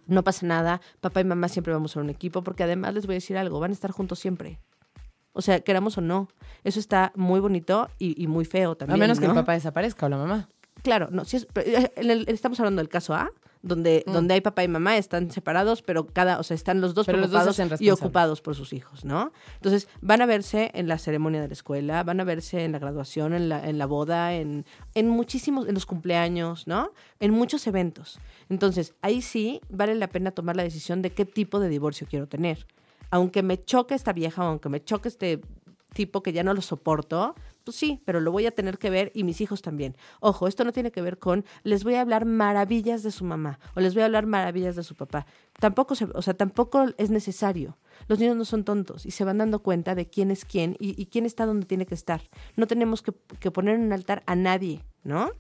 [0.07, 3.13] No pasa nada, papá y mamá siempre vamos a un equipo, porque además les voy
[3.13, 4.59] a decir algo, van a estar juntos siempre.
[5.33, 6.27] O sea, queramos o no.
[6.63, 8.95] Eso está muy bonito y, y muy feo también.
[8.95, 10.49] A menos que el papá desaparezca o la mamá.
[10.83, 13.31] Claro, no, si es- eh, en el- estamos hablando del caso A,
[13.63, 14.11] donde, Mm.
[14.13, 17.17] donde hay papá y mamá, están separados, pero cada, o sea, están los dos Pero
[17.17, 19.31] los dos preocupados y ocupados por sus hijos, ¿no?
[19.55, 22.79] Entonces, van a verse en la ceremonia de la escuela, van a verse en la
[22.79, 26.91] graduación, en la, en la boda, en, en muchísimos, en los cumpleaños, ¿no?
[27.19, 28.19] En muchos eventos.
[28.47, 32.27] Entonces, ahí sí vale la pena tomar la decisión de qué tipo de divorcio quiero
[32.27, 32.65] tener.
[33.09, 35.41] Aunque me choque esta vieja aunque me choque este
[35.93, 39.11] tipo que ya no lo soporto, pues sí, pero lo voy a tener que ver
[39.15, 39.95] y mis hijos también.
[40.19, 43.59] Ojo, esto no tiene que ver con les voy a hablar maravillas de su mamá
[43.75, 45.25] o les voy a hablar maravillas de su papá.
[45.59, 47.77] Tampoco, o sea, tampoco es necesario.
[48.07, 51.07] Los niños no son tontos y se van dando cuenta de quién es quién y,
[51.07, 52.21] quién está donde tiene que estar.
[52.55, 53.11] No tenemos que,
[53.51, 55.31] poner en un altar a nadie, ¿no?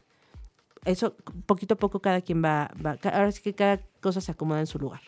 [0.85, 4.59] Eso poquito a poco cada quien va, va, ahora sí que cada cosa se acomoda
[4.59, 5.01] en su lugar.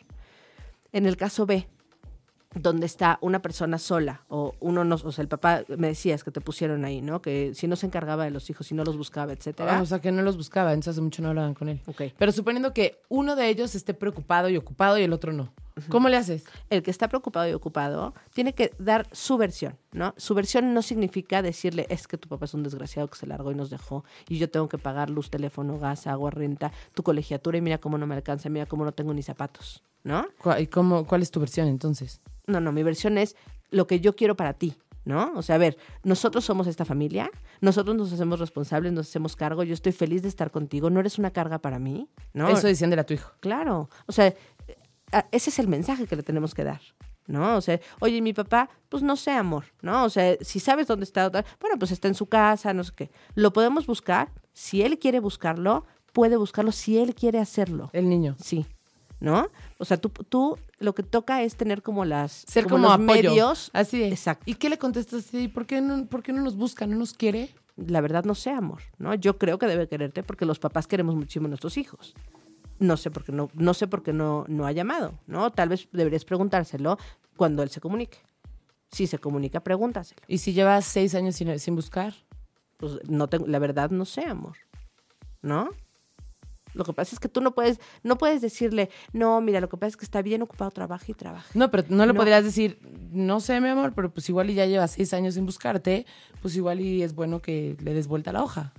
[0.91, 1.67] En el caso B,
[2.55, 6.31] donde está una persona sola o uno no, o sea, el papá me decías que
[6.31, 7.21] te pusieron ahí, ¿no?
[7.21, 9.77] Que si no se encargaba de los hijos, si no los buscaba, etcétera.
[9.77, 11.79] Ah, o sea, que no los buscaba, entonces hace mucho no hablaban con él.
[11.85, 12.01] Ok.
[12.17, 15.53] Pero suponiendo que uno de ellos esté preocupado y ocupado y el otro no.
[15.87, 16.43] ¿Cómo le haces?
[16.69, 20.13] el que está preocupado y ocupado tiene que dar su versión, ¿no?
[20.17, 23.51] Su versión no significa decirle, es que tu papá es un desgraciado que se largó
[23.51, 27.59] y nos dejó y yo tengo que pagar luz, teléfono, gas, agua, renta, tu colegiatura
[27.59, 30.27] y mira cómo no me alcanza, mira cómo no tengo ni zapatos, ¿no?
[30.39, 32.19] ¿Cu- ¿Y cómo, cuál es tu versión entonces?
[32.49, 33.35] No, no, mi versión es
[33.71, 35.31] lo que yo quiero para ti, ¿no?
[35.35, 37.29] O sea, a ver, nosotros somos esta familia,
[37.61, 41.17] nosotros nos hacemos responsables, nos hacemos cargo, yo estoy feliz de estar contigo, no eres
[41.19, 42.49] una carga para mí, ¿no?
[42.49, 43.31] Eso diciéndole a tu hijo.
[43.39, 44.33] Claro, o sea,
[45.11, 46.81] a- ese es el mensaje que le tenemos que dar,
[47.27, 47.57] ¿no?
[47.57, 50.03] O sea, oye, mi papá, pues no sé, amor, ¿no?
[50.03, 53.11] O sea, si sabes dónde está, bueno, pues está en su casa, no sé qué.
[53.35, 58.35] Lo podemos buscar, si él quiere buscarlo, puede buscarlo, si él quiere hacerlo, El niño.
[58.43, 58.65] sí,
[59.19, 59.49] ¿no?
[59.77, 63.29] O sea, tú, tú lo que toca es tener como las, Ser como, los apoyo.
[63.29, 63.69] medios.
[63.73, 64.11] Así es.
[64.11, 64.43] Exacto.
[64.45, 65.25] ¿Y qué le contestas?
[65.25, 66.87] Sí, ¿por qué, no, ¿Por qué no nos busca?
[66.87, 67.49] ¿No nos quiere?
[67.75, 69.13] La verdad no sé, amor, ¿no?
[69.15, 72.13] Yo creo que debe quererte porque los papás queremos muchísimo a nuestros hijos.
[72.79, 75.51] No sé por qué no, no sé por qué no, no ha llamado, ¿no?
[75.51, 76.97] Tal vez deberías preguntárselo
[77.35, 78.17] cuando él se comunique.
[78.91, 80.21] Si se comunica, pregúntaselo.
[80.27, 82.13] ¿Y si llevas seis años sin, sin buscar?
[82.77, 84.57] Pues no tengo, la verdad no sé, amor.
[85.41, 85.69] ¿No?
[86.73, 89.77] Lo que pasa es que tú no puedes, no puedes decirle, no, mira, lo que
[89.77, 91.49] pasa es que está bien ocupado, trabaja y trabaja.
[91.53, 92.17] No, pero no le No.
[92.19, 92.79] podrías decir,
[93.11, 96.05] no sé, mi amor, pero pues igual y ya llevas seis años sin buscarte,
[96.41, 98.73] pues igual y es bueno que le des vuelta la hoja,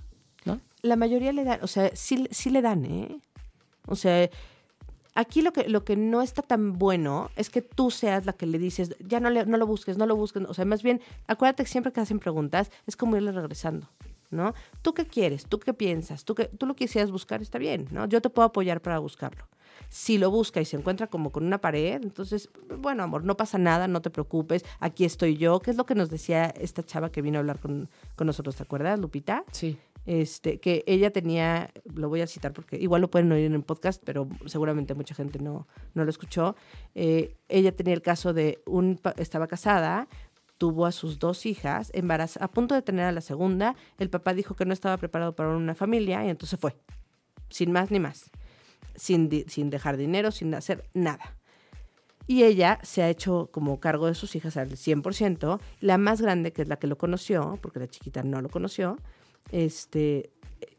[0.45, 0.59] ¿no?
[0.81, 3.19] La mayoría le dan, o sea, sí, sí le dan, ¿eh?
[3.87, 4.29] O sea,
[5.13, 8.45] aquí lo que, lo que no está tan bueno es que tú seas la que
[8.45, 10.43] le dices, ya no, le, no lo busques, no lo busques.
[10.47, 13.89] O sea, más bien, acuérdate que siempre que hacen preguntas es como irle regresando,
[14.31, 14.53] ¿no?
[14.81, 15.45] ¿Tú qué quieres?
[15.45, 16.25] ¿Tú qué piensas?
[16.25, 17.41] ¿Tú, qué, tú lo quisieras buscar?
[17.41, 18.05] Está bien, ¿no?
[18.07, 19.47] Yo te puedo apoyar para buscarlo.
[19.89, 23.57] Si lo busca y se encuentra como con una pared, entonces, bueno, amor, no pasa
[23.57, 27.11] nada, no te preocupes, aquí estoy yo, que es lo que nos decía esta chava
[27.11, 29.43] que vino a hablar con, con nosotros, ¿te acuerdas, Lupita?
[29.51, 29.77] Sí.
[30.05, 33.63] este, que ella tenía, lo voy a citar porque igual lo pueden oír en el
[33.63, 36.55] podcast, pero seguramente mucha gente no, no lo escuchó.
[36.95, 40.07] eh, ella tenía el caso de un, estaba casada,
[40.61, 44.35] tuvo a sus dos hijas, embaraz a punto de tener a la segunda, el papá
[44.35, 46.75] dijo que no estaba preparado para una familia y entonces fue,
[47.49, 48.29] sin más ni más,
[48.95, 51.35] sin, sin dejar dinero, sin hacer nada.
[52.27, 55.59] Y ella se ha hecho como cargo de sus hijas al 100%.
[55.79, 58.97] La más grande, que es la que lo conoció, porque la chiquita no lo conoció,
[59.51, 60.29] este,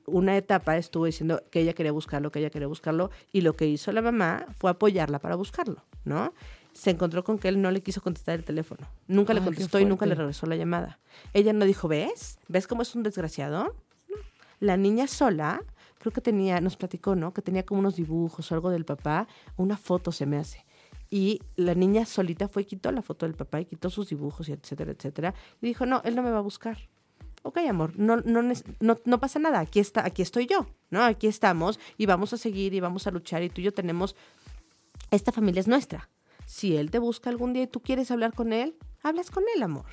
[0.06, 3.66] una etapa estuvo diciendo que ella quería buscarlo, que ella quería buscarlo, y lo que
[3.66, 6.32] hizo la mamá fue apoyarla para buscarlo, ¿no?
[6.72, 8.86] Se encontró con que él no le quiso contestar el teléfono.
[9.06, 10.98] Nunca le Ay, contestó y nunca le regresó la llamada.
[11.32, 12.38] Ella no dijo, ¿ves?
[12.48, 13.74] ¿Ves cómo es un desgraciado?
[14.08, 14.16] No.
[14.60, 15.62] La niña sola,
[15.98, 17.34] creo que tenía, nos platicó, ¿no?
[17.34, 20.64] Que tenía como unos dibujos o algo del papá, una foto se me hace.
[21.10, 24.48] Y la niña solita fue y quitó la foto del papá y quitó sus dibujos
[24.48, 25.34] y etcétera, etcétera.
[25.60, 26.78] Y dijo, no, él no me va a buscar.
[27.42, 31.02] Ok, amor, no, no, no, no pasa nada, aquí, está, aquí estoy yo, ¿no?
[31.02, 34.14] Aquí estamos y vamos a seguir y vamos a luchar y tú y yo tenemos,
[35.10, 36.08] esta familia es nuestra.
[36.46, 39.62] Si él te busca algún día y tú quieres hablar con él, hablas con él,
[39.62, 39.86] amor,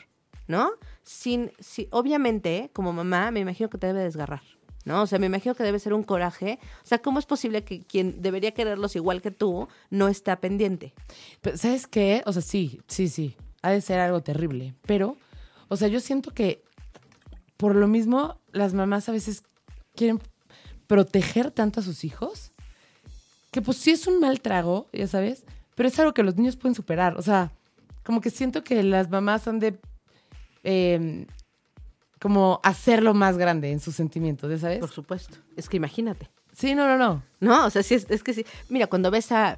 [0.47, 0.71] ¿no?
[1.03, 4.43] Sin, si, obviamente, como mamá, me imagino que te debe desgarrar,
[4.85, 5.03] ¿no?
[5.03, 6.59] O sea, me imagino que debe ser un coraje.
[6.83, 10.93] O sea, ¿cómo es posible que quien debería quererlos igual que tú no está pendiente?
[11.41, 12.23] Pero, ¿Sabes qué?
[12.25, 13.35] O sea, sí, sí, sí.
[13.61, 14.73] Ha de ser algo terrible.
[14.83, 15.17] Pero,
[15.67, 16.63] o sea, yo siento que
[17.59, 19.43] por lo mismo, las mamás a veces
[19.93, 20.21] quieren
[20.87, 22.53] proteger tanto a sus hijos
[23.51, 25.43] que pues sí es un mal trago, ya sabes,
[25.79, 27.17] pero es algo que los niños pueden superar.
[27.17, 27.53] O sea,
[28.03, 29.79] como que siento que las mamás han de
[30.65, 31.25] eh,
[32.19, 34.79] como hacerlo más grande en sus sentimientos, ¿ya sabes?
[34.79, 35.37] Por supuesto.
[35.55, 36.29] Es que imagínate.
[36.51, 37.23] Sí, no, no, no.
[37.39, 38.45] No, o sea, sí, es, es que sí.
[38.67, 39.57] Mira, cuando ves a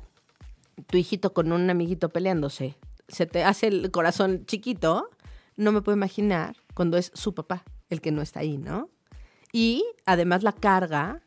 [0.86, 2.76] tu hijito con un amiguito peleándose,
[3.08, 5.10] se te hace el corazón chiquito,
[5.58, 8.92] no me puedo imaginar cuando es su papá el que no está ahí, ¿no?
[9.52, 11.24] Y además la carga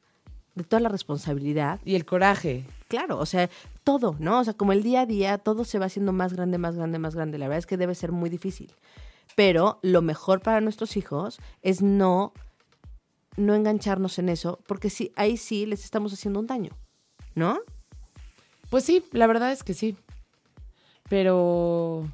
[0.55, 1.81] de toda la responsabilidad.
[1.85, 2.65] Y el coraje.
[2.89, 3.51] Claro, o sea,
[3.83, 4.41] todo, ¿no?
[4.41, 6.99] O sea, como el día a día, todo se va haciendo más grande, más grande,
[6.99, 7.39] más grande.
[7.39, 8.73] La verdad es que debe ser muy difícil.
[9.37, 12.33] Pero lo mejor para nuestros hijos es no,
[13.37, 16.71] no engancharnos en eso, porque sí, ahí sí les estamos haciendo un daño,
[17.35, 17.59] ¿no?
[18.71, 19.97] Pues sí, la verdad es que sí.
[21.09, 22.09] Pero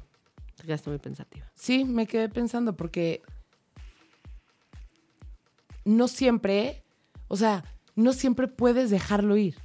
[0.55, 1.45] Te quedaste muy pensativa.
[1.53, 3.21] sí, me quedé pensando porque
[5.85, 6.83] no siempre,
[7.27, 7.63] o sea,
[7.95, 9.55] no siempre puedes dejarlo ir.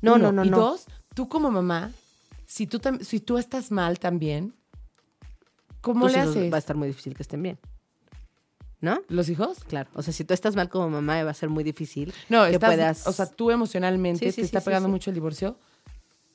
[0.00, 0.24] No, Uno.
[0.26, 0.58] no, no, Y no.
[0.58, 1.92] dos, tú como mamá,
[2.46, 4.54] si tú, si tú estás mal también,
[5.80, 6.52] ¿cómo le haces?
[6.52, 7.58] Va a estar muy difícil que estén bien.
[8.80, 9.00] ¿No?
[9.08, 9.64] ¿Los hijos?
[9.64, 9.88] Claro.
[9.94, 12.52] O sea, si tú estás mal como mamá, va a ser muy difícil No, que
[12.52, 13.06] estás, puedas.
[13.06, 15.58] o sea, tú emocionalmente Sí, sí, te sí, está pegando mucho el divorcio.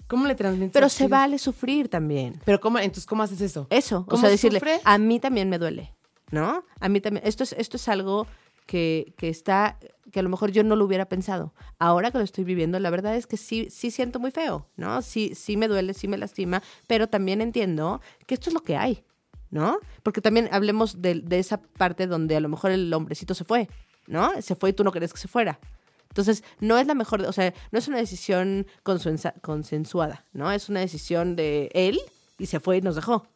[0.08, 0.72] ¿Cómo le transmites?
[0.74, 2.42] Pero se vale sufrir también.
[2.44, 3.68] Pero cómo, entonces cómo haces eso?
[3.70, 4.82] Eso, o ¿Cómo sea, decirle, sufre?
[4.84, 5.94] a mí también me duele,
[6.32, 6.66] ¿no?
[6.80, 8.28] A mí también, esto es, esto es algo
[8.72, 9.78] que, está,
[10.14, 11.54] que a lo mejor yo no lo hubiera pensado.
[11.78, 15.02] Ahora que lo estoy viviendo, la verdad es que sí, sí siento muy feo, ¿no?
[15.02, 18.78] Sí, sí me duele, sí me lastima, pero también entiendo que esto es lo que
[18.78, 19.04] hay,
[19.50, 19.78] ¿no?
[20.04, 23.68] Porque también hablemos de, de esa parte donde a lo mejor el hombrecito se fue,
[24.08, 24.42] ¿no?
[24.42, 25.60] Se fue y tú no querías que se fuera.
[26.08, 30.50] Entonces, no es la mejor, o sea, no es una decisión consensuada, ¿no?
[30.50, 32.00] Es una decisión de él
[32.38, 33.28] y se fue y nos dejó.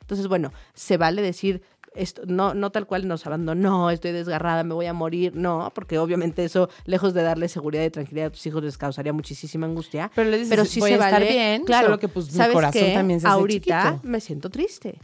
[0.00, 1.62] Entonces, bueno, se vale decir,
[1.94, 5.98] esto, no, no tal cual nos abandonó, estoy desgarrada, me voy a morir, no, porque
[5.98, 10.10] obviamente eso, lejos de darle seguridad y tranquilidad a tus hijos, les causaría muchísima angustia.
[10.14, 12.32] Pero le dices, pero sí voy se a estar bien, claro, solo que, pues, mi
[12.36, 12.94] ¿sabes corazón qué?
[12.94, 14.08] también se hace Ahorita chiquito.
[14.08, 14.98] me siento triste.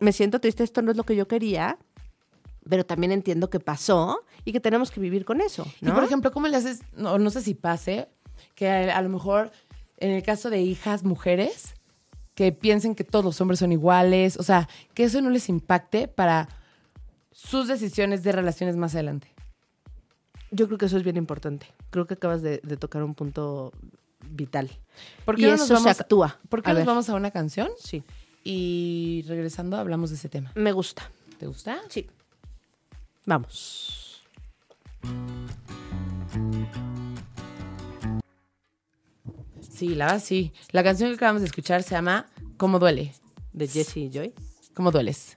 [0.00, 1.78] Me siento triste, esto no es lo que yo quería,
[2.68, 5.94] pero también entiendo que pasó y que tenemos que vivir con eso, Y ¿no?
[5.94, 6.82] por ejemplo, ¿cómo le haces?
[6.96, 8.08] No, no sé si pase,
[8.54, 9.50] que a, a lo mejor
[9.98, 11.74] en el caso de hijas mujeres,
[12.34, 16.08] que piensen que todos los hombres son iguales, o sea, que eso no les impacte
[16.08, 16.48] para
[17.30, 19.28] sus decisiones de relaciones más adelante.
[20.50, 21.66] Yo creo que eso es bien importante.
[21.90, 23.72] Creo que acabas de, de tocar un punto
[24.30, 24.70] vital.
[25.24, 26.38] ¿Por qué y no eso nos vamos, se actúa.
[26.48, 27.68] ¿por qué A nos ver, vamos a una canción?
[27.78, 28.02] Sí,
[28.44, 30.52] Y regresando hablamos de ese tema.
[30.54, 31.10] me gusta.
[31.38, 31.80] ¿Te gusta?
[31.88, 32.06] Sí.
[33.26, 34.22] Vamos.
[39.74, 40.52] Sí, la verdad sí.
[40.70, 43.12] La canción que acabamos de escuchar se llama ¿Cómo duele?
[43.52, 44.32] De Jesse Joy.
[44.74, 45.34] ¿Cómo dueles?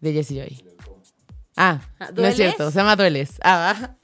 [0.00, 0.62] De Jessie Joy.
[1.58, 2.36] Ah, Ah, no es ¿dueles?
[2.36, 3.38] cierto, se llama Dueles.
[3.42, 3.96] Ah, va.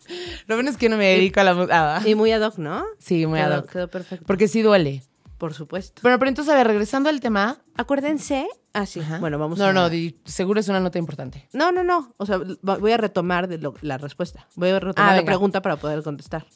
[0.47, 1.97] Lo bueno es que no me dedico a la música.
[1.97, 2.09] Ah.
[2.09, 2.85] Y muy ad hoc, ¿no?
[2.99, 3.71] Sí, muy quedó, ad hoc.
[3.71, 4.25] Quedó perfecto.
[4.27, 5.03] Porque sí duele.
[5.37, 6.01] Por supuesto.
[6.03, 7.59] Bueno, pero entonces, a ver, regresando al tema.
[7.77, 8.47] Acuérdense.
[8.73, 9.01] Ah, sí.
[9.01, 9.19] Ajá.
[9.19, 9.73] Bueno, vamos No, a.
[9.73, 11.49] no, di- seguro es una nota importante.
[11.53, 12.15] No, no, no.
[12.17, 14.47] O sea, voy a retomar de lo- la respuesta.
[14.55, 15.27] Voy a retomar Ah, la venga.
[15.33, 16.47] pregunta para poder contestar.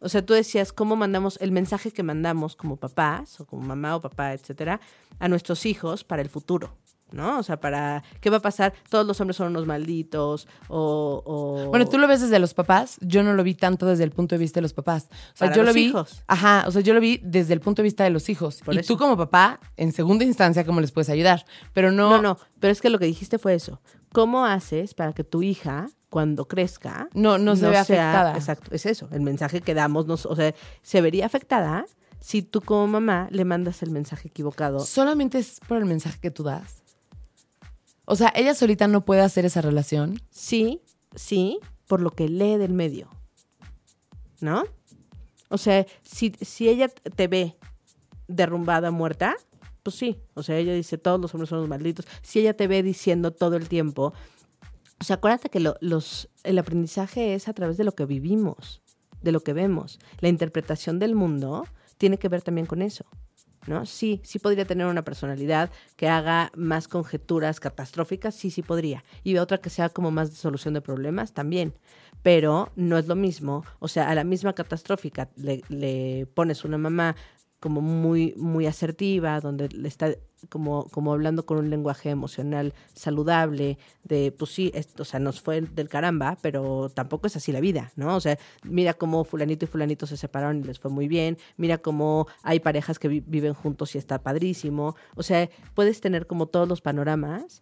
[0.00, 3.96] O sea, tú decías cómo mandamos el mensaje que mandamos como papás o como mamá
[3.96, 4.80] o papá, etcétera,
[5.18, 6.76] a nuestros hijos para el futuro,
[7.10, 7.38] ¿no?
[7.38, 8.74] O sea, para qué va a pasar.
[8.90, 11.22] Todos los hombres son unos malditos o.
[11.26, 12.98] o- Bueno, tú lo ves desde los papás.
[13.00, 15.08] Yo no lo vi tanto desde el punto de vista de los papás.
[15.10, 15.86] O sea, Para yo los lo vi.
[15.86, 16.22] hijos.
[16.28, 18.60] Ajá, o sea, yo lo vi desde el punto de vista de los hijos.
[18.64, 18.94] Por y eso.
[18.94, 21.44] tú como papá, en segunda instancia, ¿cómo les puedes ayudar?
[21.72, 22.10] Pero no.
[22.10, 23.80] No, no, pero es que lo que dijiste fue eso.
[24.12, 28.34] ¿Cómo haces para que tu hija, cuando crezca, No, no se sea- afectada.
[28.34, 29.08] Exacto, es eso.
[29.12, 31.84] El mensaje que damos, nos, o sea, se vería afectada
[32.20, 34.80] si tú como mamá le mandas el mensaje equivocado.
[34.80, 36.82] Solamente es por el mensaje que tú das.
[38.06, 40.18] O sea, ella solita no puede hacer esa relación.
[40.30, 40.80] Sí,
[41.14, 43.08] sí, por lo que lee del medio.
[44.40, 44.64] ¿No?
[45.50, 47.56] O sea, si, si ella te ve
[48.28, 49.34] derrumbada, muerta,
[49.82, 50.18] pues sí.
[50.34, 52.06] O sea, ella dice, todos los hombres son los malditos.
[52.22, 54.12] Si ella te ve diciendo todo el tiempo,
[55.00, 58.82] o sea, acuérdate que lo- los, el aprendizaje es a través de lo que vivimos,
[59.22, 59.98] de lo que vemos.
[60.20, 61.64] La interpretación del mundo
[61.98, 63.04] tiene que ver también con eso.
[63.66, 63.84] ¿No?
[63.84, 69.04] Sí, sí podría tener una personalidad que haga más conjeturas catastróficas, sí, sí podría.
[69.24, 71.74] Y otra que sea como más de solución de problemas, también.
[72.22, 73.64] Pero no es lo mismo.
[73.78, 77.14] O sea, a la misma catastrófica le, le pones una mamá
[77.60, 80.14] como muy, muy asertiva, donde le está
[80.48, 85.40] como, como hablando con un lenguaje emocional saludable, de pues sí, esto, o sea, nos
[85.40, 88.14] fue del caramba, pero tampoco es así la vida, ¿no?
[88.16, 91.78] O sea, mira cómo fulanito y fulanito se separaron y les fue muy bien, mira
[91.78, 96.46] cómo hay parejas que vi- viven juntos y está padrísimo, o sea, puedes tener como
[96.46, 97.60] todos los panoramas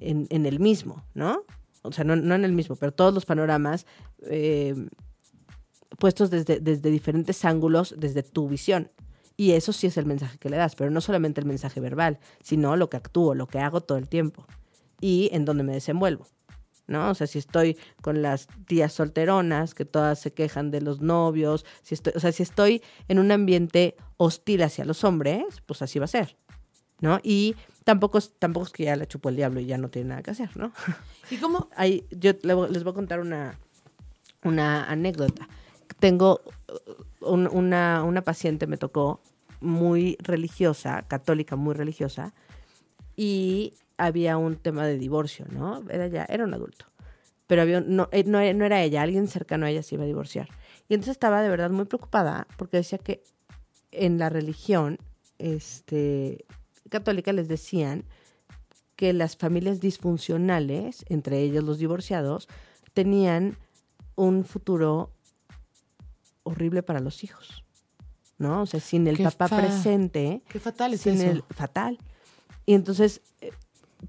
[0.00, 1.42] en, en el mismo, ¿no?
[1.86, 3.84] o sea, no, no en el mismo, pero todos los panoramas
[4.22, 4.74] eh,
[5.98, 8.90] puestos desde, desde diferentes ángulos, desde tu visión.
[9.36, 12.18] Y eso sí es el mensaje que le das, pero no solamente el mensaje verbal,
[12.42, 14.46] sino lo que actúo, lo que hago todo el tiempo
[15.00, 16.26] y en donde me desenvuelvo.
[16.86, 17.10] ¿no?
[17.10, 21.64] O sea, si estoy con las tías solteronas que todas se quejan de los novios,
[21.82, 25.98] si estoy, o sea, si estoy en un ambiente hostil hacia los hombres, pues así
[25.98, 26.36] va a ser,
[27.00, 27.20] ¿no?
[27.22, 30.10] Y tampoco es, tampoco es que ya le chupó el diablo y ya no tiene
[30.10, 30.72] nada que hacer, ¿no?
[31.30, 31.68] ¿Y cómo?
[31.76, 33.58] Ahí, yo les voy a contar una,
[34.42, 35.48] una anécdota.
[35.98, 36.40] Tengo
[37.22, 39.20] uh, un- una, paciente, me tocó,
[39.60, 42.34] muy religiosa, católica, muy religiosa,
[43.16, 45.82] y había un tema de divorcio, ¿no?
[45.88, 46.86] Era ya, era un adulto.
[47.46, 50.04] Pero había, no, eh, no, era- no era ella, alguien cercano a ella se iba
[50.04, 50.48] a divorciar.
[50.88, 53.22] Y entonces estaba de verdad muy preocupada porque decía que
[53.92, 54.98] en la religión
[55.38, 56.44] este,
[56.90, 58.04] católica les decían
[58.96, 62.48] que las familias disfuncionales, entre ellos los divorciados,
[62.92, 63.56] tenían
[64.16, 65.10] un futuro
[66.44, 67.64] horrible para los hijos,
[68.38, 68.62] ¿no?
[68.62, 71.30] O sea, sin el Qué papá presente, Qué fatal es sin eso.
[71.30, 71.98] el fatal.
[72.66, 73.50] Y entonces, eh,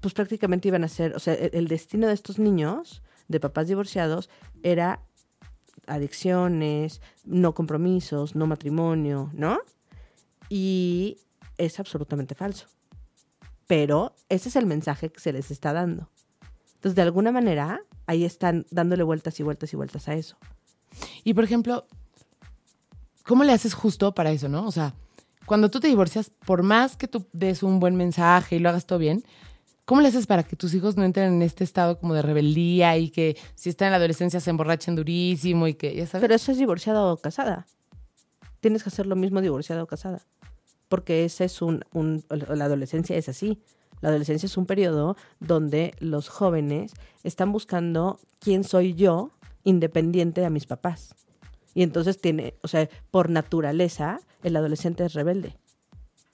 [0.00, 3.68] pues prácticamente iban a ser, o sea, el, el destino de estos niños, de papás
[3.68, 4.30] divorciados,
[4.62, 5.00] era
[5.86, 9.58] adicciones, no compromisos, no matrimonio, ¿no?
[10.48, 11.18] Y
[11.58, 12.66] es absolutamente falso.
[13.66, 16.08] Pero ese es el mensaje que se les está dando.
[16.74, 20.36] Entonces, de alguna manera, ahí están dándole vueltas y vueltas y vueltas a eso.
[21.24, 21.86] Y por ejemplo,
[23.26, 24.66] ¿cómo le haces justo para eso, no?
[24.66, 24.94] O sea,
[25.44, 28.86] cuando tú te divorcias, por más que tú des un buen mensaje y lo hagas
[28.86, 29.24] todo bien,
[29.84, 32.96] ¿cómo le haces para que tus hijos no entren en este estado como de rebeldía
[32.96, 36.22] y que si están en la adolescencia se emborrachen durísimo y que, ya sabes?
[36.22, 37.66] Pero eso es divorciada o casada.
[38.60, 40.22] Tienes que hacer lo mismo divorciada o casada.
[40.88, 41.84] Porque ese es un,
[42.28, 43.60] la adolescencia es así.
[44.00, 46.92] La adolescencia es un periodo donde los jóvenes
[47.24, 49.30] están buscando quién soy yo
[49.64, 51.25] independiente a mis papás.
[51.76, 55.58] Y entonces tiene, o sea, por naturaleza, el adolescente es rebelde.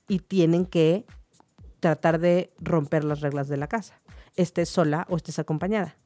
[0.06, 1.04] Y tienen que
[1.80, 4.00] tratar de romper las reglas de la casa.
[4.36, 5.96] Estés sola o estés acompañada.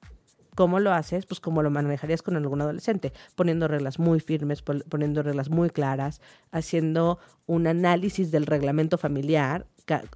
[0.55, 1.27] ¿Cómo lo haces?
[1.27, 5.68] Pues como lo manejarías con algún adolescente, poniendo reglas muy firmes, pon- poniendo reglas muy
[5.68, 9.66] claras, haciendo un análisis del reglamento familiar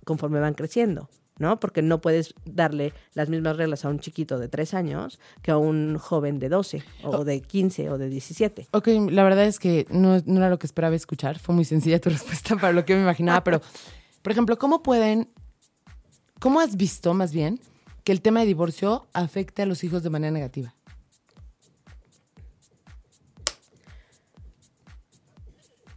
[0.07, 1.59] conforme van creciendo, ¿no?
[1.59, 5.57] Porque no puedes darle las mismas reglas a un chiquito de tres años que a
[5.57, 8.69] un joven de 12 o de 15 o de 17.
[8.73, 11.39] Ok, la verdad es que no, no era lo que esperaba escuchar.
[11.39, 13.43] Fue muy sencilla tu respuesta para lo que me imaginaba.
[13.43, 13.63] Pero,
[14.23, 15.31] por ejemplo, ¿cómo pueden,
[16.39, 17.59] cómo has visto más bien
[18.05, 20.75] que el tema de divorcio afecte a los hijos de manera negativa?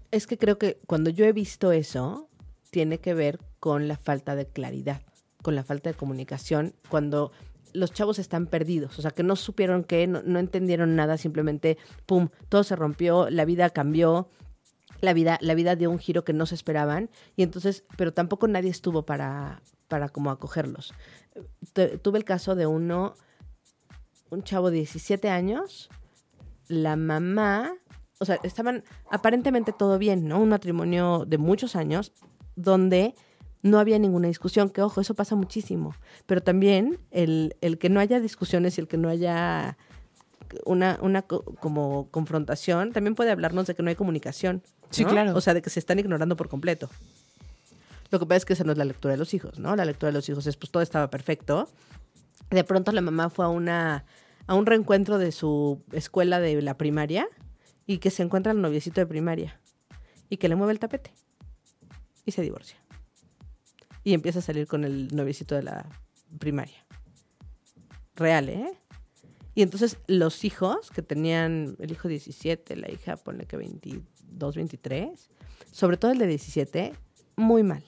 [0.09, 2.29] Es que creo que cuando yo he visto eso,
[2.69, 5.01] tiene que ver con la falta de claridad,
[5.43, 7.31] con la falta de comunicación, cuando
[7.73, 11.77] los chavos están perdidos, o sea, que no supieron qué, no, no entendieron nada, simplemente,
[12.07, 14.29] pum, todo se rompió, la vida cambió,
[15.01, 18.47] la vida, la vida dio un giro que no se esperaban, y entonces, pero tampoco
[18.47, 20.93] nadie estuvo para, para como acogerlos.
[21.73, 23.15] Tu- tuve el caso de uno,
[24.29, 25.89] un chavo de 17 años,
[26.67, 27.73] la mamá,
[28.19, 30.39] o sea, estaban aparentemente todo bien, ¿no?
[30.39, 32.13] Un matrimonio de muchos años
[32.55, 33.15] donde
[33.63, 35.95] no había ninguna discusión, que ojo, eso pasa muchísimo,
[36.27, 39.77] pero también el, el que no haya discusiones y el que no haya
[40.65, 44.61] una, una co- como confrontación, también puede hablarnos de que no hay comunicación.
[44.91, 45.35] Sí, claro.
[45.35, 46.89] O sea, de que se están ignorando por completo.
[48.11, 49.75] Lo que pasa es que esa no es la lectura de los hijos, ¿no?
[49.75, 51.67] La lectura de los hijos es, pues todo estaba perfecto.
[52.51, 54.05] De pronto la mamá fue a una
[54.45, 57.27] a un reencuentro de su escuela de la primaria
[57.87, 59.57] y que se encuentra el noviecito de primaria
[60.29, 61.13] y que le mueve el tapete
[62.25, 62.77] y se divorcia.
[64.03, 65.85] Y empieza a salir con el noviecito de la
[66.39, 66.85] primaria.
[68.15, 68.71] Real, ¿eh?
[69.55, 75.29] Y entonces los hijos, que tenían el hijo 17, la hija pone que 22, 23,
[75.71, 76.93] sobre todo el de 17,
[77.35, 77.83] muy mal.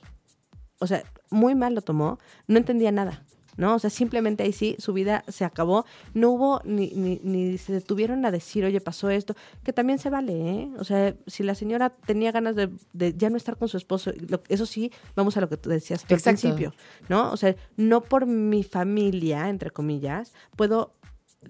[0.80, 3.25] O sea, muy mal lo tomó, no entendía nada,
[3.58, 3.76] ¿no?
[3.76, 7.74] O sea, simplemente ahí sí, su vida se acabó, no hubo ni, ni, ni se
[7.74, 10.70] detuvieron a decir, oye, pasó esto, que también se vale, ¿eh?
[10.78, 14.12] O sea, si la señora tenía ganas de, de ya no estar con su esposo,
[14.27, 16.19] lo- eso sí, vamos a lo que tú decías tú al
[16.52, 16.73] principio,
[17.10, 17.32] ¿no?
[17.32, 20.94] O sea, no por mi familia, entre comillas, puedo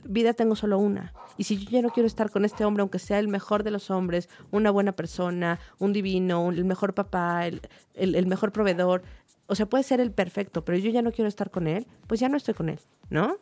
[0.03, 1.13] vida tengo solo una.
[1.37, 3.71] Y si yo ya no quiero estar con este hombre, aunque sea el mejor de
[3.71, 7.61] los hombres, una buena persona, un divino, un- el mejor papá, el,
[7.93, 9.03] el- el mejor proveedor,
[9.47, 12.19] o sea, puede ser el perfecto, pero yo ya no quiero estar con él, pues
[12.19, 12.79] ya no estoy con él,
[13.09, 13.37] ¿no?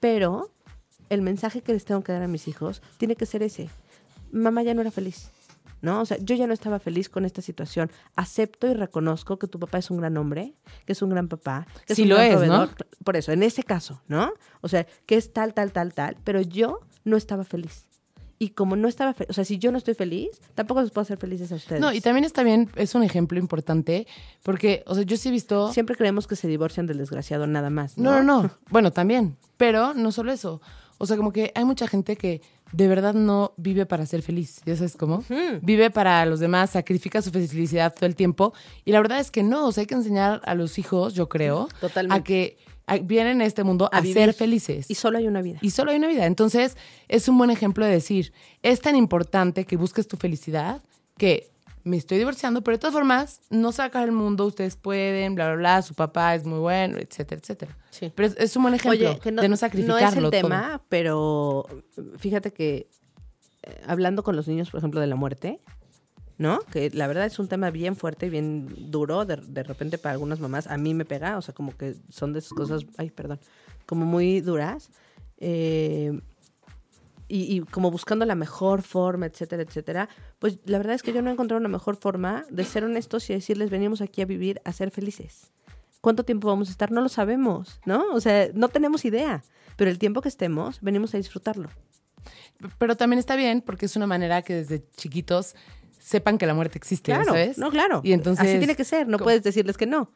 [0.00, 0.50] Pero
[1.08, 3.68] el mensaje que les tengo que dar a mis hijos tiene que ser ese.
[4.30, 5.30] Mamá ya no era feliz.
[5.80, 6.00] ¿no?
[6.00, 7.90] O sea, yo ya no estaba feliz con esta situación.
[8.16, 10.54] Acepto y reconozco que tu papá es un gran hombre,
[10.86, 12.68] que es un gran papá, que Sí es un lo gran es, proveedor.
[12.68, 12.86] ¿no?
[13.04, 14.32] Por eso, en ese caso, ¿no?
[14.60, 17.87] O sea, que es tal, tal, tal, tal, pero yo no estaba feliz.
[18.38, 21.02] Y como no estaba feliz, o sea, si yo no estoy feliz, tampoco los puedo
[21.02, 21.80] hacer felices a ustedes.
[21.80, 24.06] No, y también está bien, es un ejemplo importante,
[24.44, 25.72] porque, o sea, yo sí he visto...
[25.72, 27.98] Siempre creemos que se divorcian del desgraciado nada más.
[27.98, 28.50] No, no, no.
[28.70, 29.36] Bueno, también.
[29.56, 30.60] Pero no solo eso.
[30.98, 34.60] O sea, como que hay mucha gente que de verdad no vive para ser feliz.
[34.64, 35.24] ¿Ya sabes cómo?
[35.62, 38.52] Vive para los demás, sacrifica su felicidad todo el tiempo.
[38.84, 39.66] Y la verdad es que no.
[39.66, 42.20] O sea, hay que enseñar a los hijos, yo creo, Totalmente.
[42.20, 42.58] a que
[43.02, 44.86] vienen a este mundo a, ser felices.
[44.88, 45.58] Y solo hay una vida.
[45.60, 46.26] Y solo hay una vida.
[46.26, 46.76] Entonces,
[47.08, 50.82] es un buen ejemplo de decir, es tan importante que busques tu felicidad
[51.16, 51.50] que
[51.88, 55.56] me estoy divorciando, pero de todas formas, no sacar el mundo, ustedes pueden, bla, bla,
[55.56, 57.76] bla, su papá es muy bueno, etcétera, etcétera.
[57.90, 58.12] Sí.
[58.14, 60.30] Pero es, es un buen ejemplo Oye, que de no sacrificarlo No es el todo.
[60.30, 61.66] tema, pero
[62.18, 62.88] fíjate que
[63.62, 65.60] eh, hablando con los niños, por ejemplo, de la muerte,
[66.36, 66.60] ¿no?
[66.70, 70.12] Que la verdad es un tema bien fuerte y bien duro, de, de repente para
[70.12, 73.10] algunas mamás, a mí me pega, o sea, como que son de esas cosas, ay,
[73.10, 73.40] perdón,
[73.86, 74.90] como muy duras.
[75.38, 76.20] eh,
[77.28, 80.08] y, y como buscando la mejor forma, etcétera, etcétera,
[80.38, 83.28] pues la verdad es que yo no he encontrado una mejor forma de ser honestos
[83.30, 85.52] y decirles, venimos aquí a vivir, a ser felices.
[86.00, 86.90] ¿Cuánto tiempo vamos a estar?
[86.90, 88.04] No lo sabemos, ¿no?
[88.12, 89.42] O sea, no tenemos idea,
[89.76, 91.68] pero el tiempo que estemos, venimos a disfrutarlo.
[92.78, 95.54] Pero también está bien porque es una manera que desde chiquitos
[95.98, 97.58] sepan que la muerte existe, Claro, ¿sabes?
[97.58, 98.00] no, claro.
[98.04, 98.46] Y entonces...
[98.46, 100.10] Así tiene que ser, no puedes decirles que no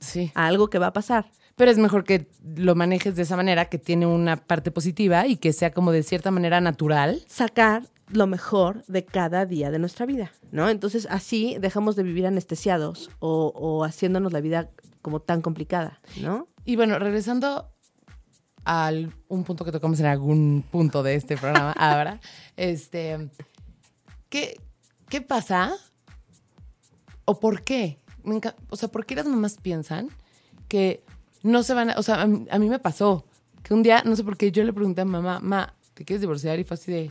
[0.00, 0.30] Sí.
[0.34, 1.30] a algo que va a pasar.
[1.58, 5.36] Pero es mejor que lo manejes de esa manera, que tiene una parte positiva y
[5.36, 7.22] que sea como de cierta manera natural.
[7.26, 10.70] Sacar lo mejor de cada día de nuestra vida, ¿no?
[10.70, 14.70] Entonces así dejamos de vivir anestesiados o, o haciéndonos la vida
[15.02, 16.48] como tan complicada, ¿no?
[16.64, 17.70] Y bueno, regresando
[18.64, 18.92] a
[19.26, 22.20] un punto que tocamos en algún punto de este programa ahora,
[22.56, 23.30] este,
[24.28, 24.60] ¿qué,
[25.08, 25.74] ¿qué pasa?
[27.24, 27.98] ¿O por qué?
[28.70, 30.08] O sea, ¿por qué las mamás piensan
[30.68, 31.02] que
[31.48, 31.94] no se van a...
[31.98, 33.24] O sea, a, mí- a mí me pasó
[33.62, 36.20] que un día, no sé por qué, yo le pregunté a mamá, ma, ¿te quieres
[36.20, 36.58] divorciar?
[36.60, 37.10] Y fue así de...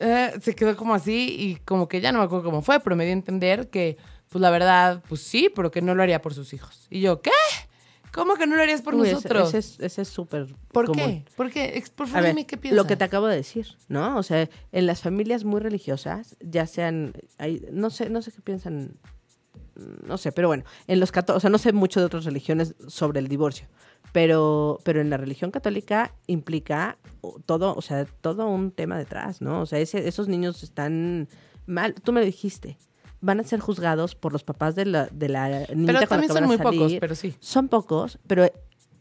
[0.00, 2.96] eh, se quedó como así y como que ya no me acuerdo cómo fue, pero
[2.96, 3.96] me dio a entender que,
[4.28, 6.86] pues la verdad, pues sí, pero que no lo haría por sus hijos.
[6.90, 7.30] Y yo, ¿qué?
[8.12, 9.48] ¿Cómo que no lo harías por Uy, nosotros?
[9.48, 11.24] Ese, es- ese es súper ¿Por común.
[11.24, 11.24] qué?
[11.36, 11.76] ¿Por qué?
[11.76, 12.76] Ex- Por favor, dime qué piensas.
[12.76, 14.16] lo que te acabo de decir, ¿no?
[14.16, 18.40] O sea, en las familias muy religiosas, ya sean, hay, no sé, no sé qué
[18.40, 18.92] piensan,
[20.06, 22.74] no sé, pero bueno, en los católicos, o sea, no sé mucho de otras religiones
[22.88, 23.66] sobre el divorcio,
[24.12, 26.98] pero, pero en la religión católica implica
[27.46, 29.62] todo, o sea, todo un tema detrás, ¿no?
[29.62, 31.28] O sea, ese- esos niños están
[31.66, 32.78] mal, tú me lo dijiste,
[33.20, 36.06] van a ser juzgados por los papás de la, de la niñita Pero con la
[36.06, 37.34] también que son van a muy pocos, pero sí.
[37.40, 38.48] Son pocos, pero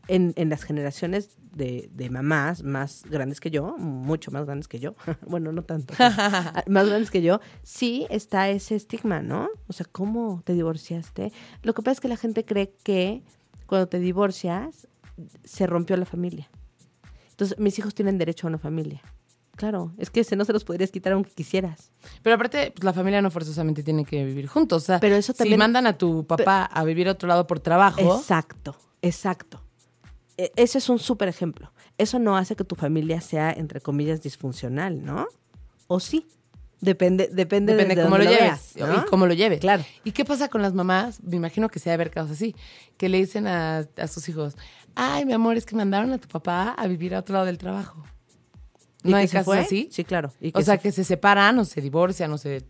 [0.07, 4.79] en, en las generaciones de, de mamás más grandes que yo, mucho más grandes que
[4.79, 4.95] yo,
[5.27, 5.93] bueno, no tanto,
[6.67, 9.49] más grandes que yo, sí está ese estigma, ¿no?
[9.67, 11.31] O sea, ¿cómo te divorciaste?
[11.61, 13.23] Lo que pasa es que la gente cree que
[13.65, 14.87] cuando te divorcias
[15.43, 16.49] se rompió la familia.
[17.31, 19.01] Entonces, mis hijos tienen derecho a una familia.
[19.55, 21.91] Claro, es que ese no se los podrías quitar aunque quisieras.
[22.23, 24.83] Pero aparte, pues, la familia no forzosamente tiene que vivir juntos.
[24.83, 27.45] O sea, Pero eso si también- mandan a tu papá a vivir a otro lado
[27.45, 29.61] por trabajo, Exacto, exacto.
[30.45, 31.71] E- Ese es un súper ejemplo.
[31.97, 35.27] Eso no hace que tu familia sea, entre comillas, disfuncional, ¿no?
[35.87, 36.25] O sí.
[36.81, 38.97] Depende, depende, depende de, cómo lo lleves veas, ¿no?
[39.01, 39.61] y cómo lo lleves.
[39.61, 39.85] Claro.
[40.03, 41.23] ¿Y qué pasa con las mamás?
[41.23, 42.55] Me imagino que se ha de haber casos así,
[42.97, 44.57] que le dicen a, a sus hijos,
[44.93, 47.57] ay, mi amor, es que mandaron a tu papá a vivir a otro lado del
[47.57, 48.03] trabajo.
[49.01, 49.59] ¿Y ¿No que hay se casos fue?
[49.59, 49.87] así?
[49.91, 50.33] Sí, claro.
[50.41, 52.65] Y O sea, se- que se separan o se divorcian o se...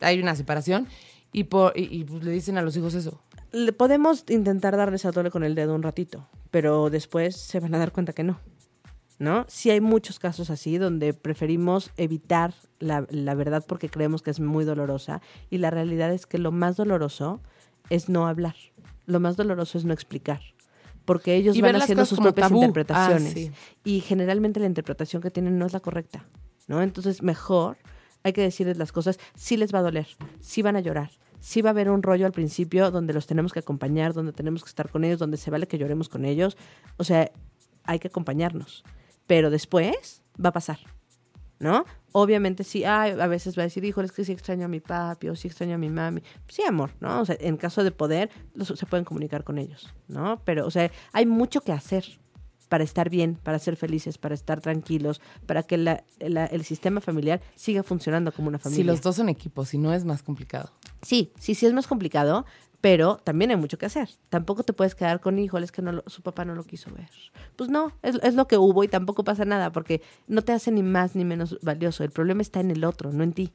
[0.00, 0.88] hay una separación
[1.32, 3.22] y, por, y, y, pues, le dicen a los hijos eso.
[3.52, 7.74] le podemos intentar darles a tole con el dedo un ratito, pero después se van
[7.74, 8.38] a dar cuenta que no.
[9.18, 9.44] ¿No?
[9.48, 14.40] Sí hay muchos casos así donde preferimos evitar la, la verdad porque creemos que es
[14.40, 17.40] muy dolorosa y la realidad es que lo más doloroso
[17.88, 18.56] es no hablar.
[19.06, 20.40] Lo más doloroso es no explicar.
[21.04, 22.60] Porque ellos Y van haciendo sus propias tabú.
[22.60, 23.30] interpretaciones.
[23.30, 23.52] Ah, sí.
[23.84, 26.24] Y generalmente la interpretación que tienen no es la correcta.
[26.68, 26.82] ¿no?
[26.82, 27.78] Entonces, mejor
[28.22, 29.18] hay que decirles las cosas.
[29.34, 30.06] Sí les va a doler,
[30.40, 31.10] sí van a llorar,
[31.42, 34.62] sí va a haber un rollo al principio donde los tenemos que acompañar, donde tenemos
[34.62, 36.56] que estar con ellos, donde se vale que lloremos con ellos.
[36.96, 37.30] O sea,
[37.84, 38.84] hay que acompañarnos.
[39.26, 40.78] Pero después va a pasar,
[41.58, 41.84] ¿no?
[42.12, 44.80] Obviamente sí, ay, a veces va a decir, híjole, es que sí extraño a mi
[44.80, 46.22] papi o sí extraño a mi mami.
[46.46, 47.20] Sí, amor, ¿no?
[47.20, 48.30] O sea, en caso de poder,
[48.62, 50.40] se pueden comunicar con ellos, ¿no?
[50.44, 52.04] Pero, o sea, hay mucho que hacer
[52.72, 57.02] para estar bien, para ser felices, para estar tranquilos, para que la- la- el sistema
[57.02, 58.82] familiar siga funcionando como una familia.
[58.82, 60.70] Si los dos son equipos, si no es más complicado.
[61.02, 62.46] Sí, sí, sí es más complicado,
[62.80, 64.08] pero también hay mucho que hacer.
[64.30, 66.90] Tampoco te puedes quedar con híjole, es que no lo- su papá no lo quiso
[66.94, 67.10] ver.
[67.56, 70.70] Pues no, es, es lo que hubo y tampoco pasa nada, porque no te hace
[70.72, 72.04] ni más ni menos valioso.
[72.04, 73.52] El problema está en el otro, no en ti.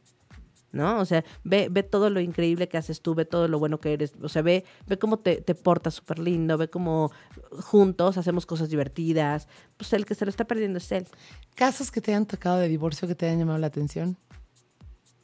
[0.71, 0.99] ¿No?
[0.99, 3.93] O sea, ve, ve todo lo increíble que haces tú, ve todo lo bueno que
[3.93, 7.11] eres, o sea, ve, ve cómo te, te portas súper lindo, ve cómo
[7.51, 9.47] juntos hacemos cosas divertidas.
[9.77, 11.07] Pues el que se lo está perdiendo es él.
[11.55, 14.17] Casos que te hayan tocado de divorcio que te hayan llamado la atención.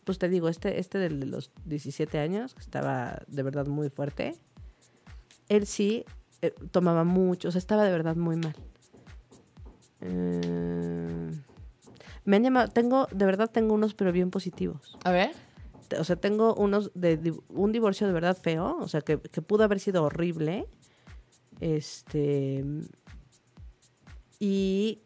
[0.04, 4.36] Pues te digo, este, este de los 17 años, que estaba de verdad muy fuerte,
[5.48, 6.06] él sí
[6.42, 8.56] eh, tomaba mucho, o sea, estaba de verdad muy mal.
[10.02, 11.32] Eh,
[12.26, 14.98] me han llamado, tengo, de verdad tengo unos, pero bien positivos.
[15.04, 15.32] A ver.
[16.00, 19.64] O sea, tengo unos de, un divorcio de verdad feo, o sea, que, que pudo
[19.64, 20.68] haber sido horrible.
[21.60, 22.64] Este.
[24.40, 25.02] Y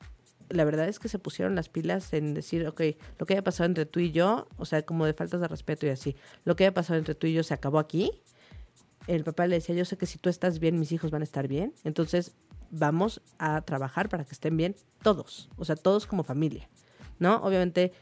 [0.50, 2.82] la verdad es que se pusieron las pilas en decir, ok,
[3.20, 5.86] lo que haya pasado entre tú y yo, o sea, como de faltas de respeto
[5.86, 6.16] y así,
[6.46, 8.12] lo que haya pasado entre tú y yo se acabó aquí.
[9.08, 11.24] El papá le decía, yo sé que si tú estás bien, mis hijos van a
[11.24, 11.74] estar bien.
[11.84, 12.36] Entonces,
[12.72, 16.70] vamos a trabajar para que estén bien todos, o sea, todos como familia,
[17.20, 17.38] ¿no?
[17.38, 17.94] Obviamente,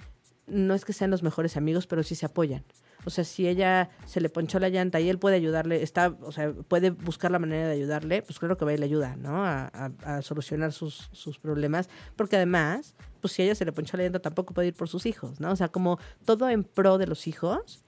[0.47, 2.63] no es que sean los mejores amigos, pero sí se apoyan.
[3.07, 6.31] O sea, si ella se le ponchó la llanta y él puede ayudarle, está, o
[6.31, 9.45] sea, puede buscar la manera de ayudarle, pues claro que va y le ayuda, ¿no?
[9.45, 9.67] A,
[10.03, 11.87] a- solucionar sus, sus problemas.
[12.15, 15.05] Porque además, pues si ella se le ponchó la llanta, tampoco puede ir por sus
[15.05, 15.51] hijos, ¿no?
[15.51, 17.83] O sea, como todo en pro de los hijos,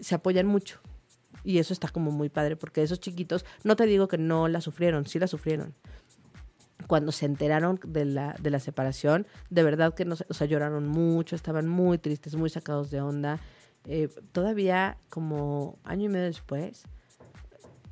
[0.00, 0.80] se apoyan mucho.
[1.44, 4.62] Y eso está como muy padre, porque esos chiquitos, no te digo que no la
[4.62, 5.74] sufrieron, sí la sufrieron.
[6.90, 10.48] Cuando se enteraron de la, de la separación, de verdad que no, se- o sea,
[10.48, 13.38] lloraron mucho, estaban muy tristes, muy sacados de onda.
[13.84, 16.82] Eh, todavía como año y medio después,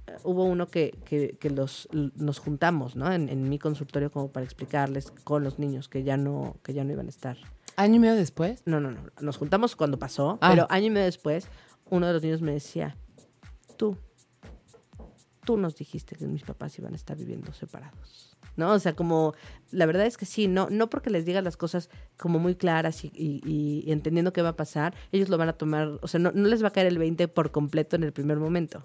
[0.09, 3.13] eh, hubo uno que, que, que los, nos juntamos, ¿no?
[3.13, 6.83] En, en mi consultorio como para explicarles con los niños que ya no, que ya
[6.83, 7.37] no iban a estar.
[7.77, 8.63] Año y medio después.
[8.67, 9.01] No, no, no.
[9.21, 10.51] Nos juntamos cuando pasó, Ah.
[10.51, 11.47] pero año y medio después,
[11.89, 12.97] uno de los niños me decía,
[13.77, 13.97] tú,
[15.45, 18.28] tú nos dijiste que mis papás iban a estar viviendo separados.
[18.59, 18.73] ¿No?
[18.73, 19.33] O sea, como,
[19.71, 21.89] la verdad es que sí, no, no porque les digas las cosas
[22.19, 23.41] como muy claras y, y-
[23.87, 26.49] y entendiendo qué va a pasar, ellos lo van a tomar, o sea, no, no
[26.49, 28.83] les va a caer el 20 por completo en el primer momento.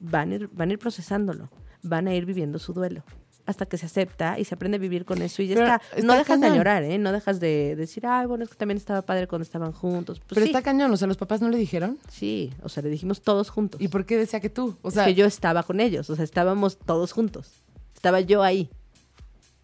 [0.00, 1.48] Van a, ir, van a ir procesándolo,
[1.82, 3.04] van a ir viviendo su duelo
[3.44, 5.80] hasta que se acepta y se aprende a vivir con eso y ya está.
[5.96, 6.96] está No dejas de llorar, ¿eh?
[6.98, 10.18] No dejas de decir, ay, bueno, es que también estaba padre cuando estaban juntos.
[10.20, 11.98] Pues Pero sí, está cañón, o sea, los papás no le dijeron.
[12.08, 13.80] sí, o sea, le dijimos todos juntos.
[13.80, 14.76] ¿Y por qué decía que tú?
[14.82, 17.62] O Es sea, que yo estaba con ellos, o sea, estábamos todos juntos.
[17.94, 18.70] Estaba yo ahí,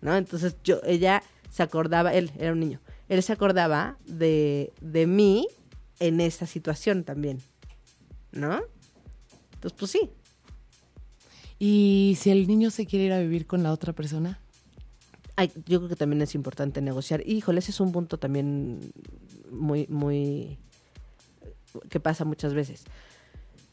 [0.01, 0.17] ¿no?
[0.17, 5.49] Entonces yo, ella se acordaba, él era un niño, él se acordaba de, de mí
[6.01, 7.41] en esta situación también,
[8.33, 8.61] ¿no?
[9.55, 10.11] Entonces, pues sí,
[11.59, 14.41] ¿y si el niño se quiere ir a vivir con la otra persona?
[15.35, 17.23] Ay, yo creo que también es importante negociar.
[17.25, 18.93] Híjole, ese es un punto también
[19.51, 20.59] muy, muy
[21.89, 22.85] que pasa muchas veces.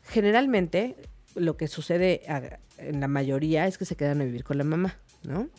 [0.04, 0.96] Generalmente,
[1.36, 2.22] lo que sucede
[2.78, 5.50] en la mayoría es que se quedan a vivir con la mamá, ¿no?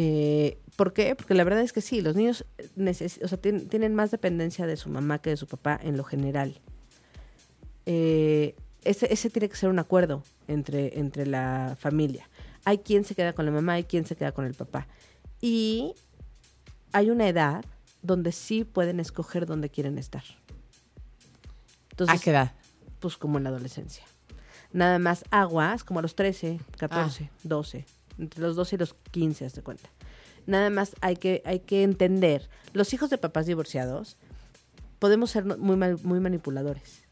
[0.00, 1.16] Eh, ¿Por qué?
[1.16, 2.44] Porque la verdad es que sí, los niños
[2.76, 5.96] neces- o sea, tien- tienen más dependencia de su mamá que de su papá en
[5.96, 6.60] lo general.
[7.84, 12.28] Eh, ese, ese tiene que ser un acuerdo entre, entre la familia.
[12.64, 14.86] Hay quien se queda con la mamá, hay quien se queda con el papá.
[15.40, 15.94] Y
[16.92, 17.64] hay una edad
[18.02, 20.22] donde sí pueden escoger dónde quieren estar.
[21.90, 22.52] Entonces, ¿A qué edad?
[23.00, 24.04] pues como en la adolescencia.
[24.72, 27.38] Nada más aguas, como a los 13, 14, Ah.
[27.42, 27.84] 12,
[28.18, 29.88] entre los 12 y los 15, haz de cuenta.
[30.46, 34.16] Nada más hay que, hay que entender, los hijos de papás divorciados
[34.98, 37.02] podemos ser muy, mal- muy manipuladores,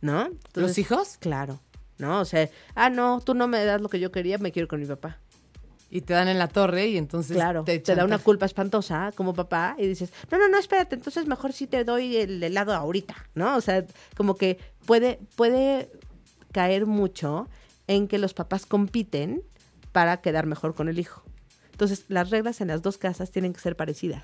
[0.00, 0.28] ¿no?
[0.54, 1.16] ¿Los hijos?
[1.18, 1.60] Claro,
[1.98, 2.20] ¿no?
[2.20, 4.68] O sea, ah, no, tú no me das lo que yo quería, me quiero ir
[4.68, 5.18] con mi papá.
[5.90, 9.32] Y te dan en la torre y entonces Claro, te, da una culpa espantosa como
[9.32, 13.16] papá y dices, no, no, no, espérate, entonces mejor sí te doy el helado ahorita,
[13.34, 13.56] ¿no?
[13.56, 15.90] O sea, como que puede, puede
[16.52, 17.48] caer mucho
[17.86, 19.42] en que los papás compiten
[19.98, 21.24] para quedar mejor con el hijo.
[21.72, 24.22] Entonces, las reglas en las dos casas tienen que ser parecidas.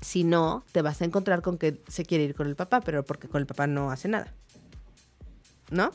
[0.00, 3.04] Si no, te vas a encontrar con que se quiere ir con el papá, pero
[3.04, 4.32] porque con el papá no hace nada.
[5.70, 5.90] ¿No?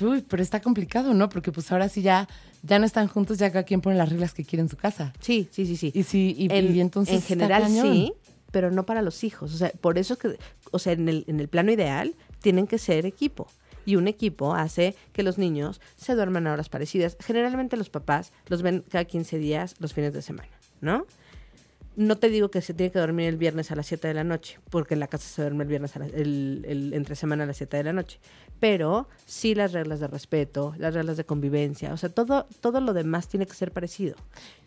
[0.00, 1.28] Uy, pero está complicado, ¿no?
[1.28, 2.26] Porque pues ahora sí ya,
[2.62, 5.12] ya no están juntos, ya cada quien pone las reglas que quiere en su casa.
[5.20, 5.92] Sí, sí, sí, sí.
[5.94, 7.92] Y sí, y, en, y entonces en está general cañón.
[7.92, 8.14] sí,
[8.50, 9.52] pero no para los hijos.
[9.52, 10.38] O sea, por eso es que,
[10.70, 13.46] o sea, en el, en el plano ideal tienen que ser equipo.
[13.86, 17.16] Y un equipo hace que los niños se duerman a horas parecidas.
[17.20, 20.50] Generalmente los papás los ven cada 15 días los fines de semana,
[20.80, 21.06] ¿no?
[21.96, 24.22] No te digo que se tiene que dormir el viernes a las 7 de la
[24.24, 27.56] noche, porque en la casa se duerme el viernes, a la- entre semana a las
[27.56, 28.20] 7 de la noche.
[28.60, 32.92] Pero sí las reglas de respeto, las reglas de convivencia, o sea, todo, todo lo
[32.92, 34.14] demás tiene que ser parecido.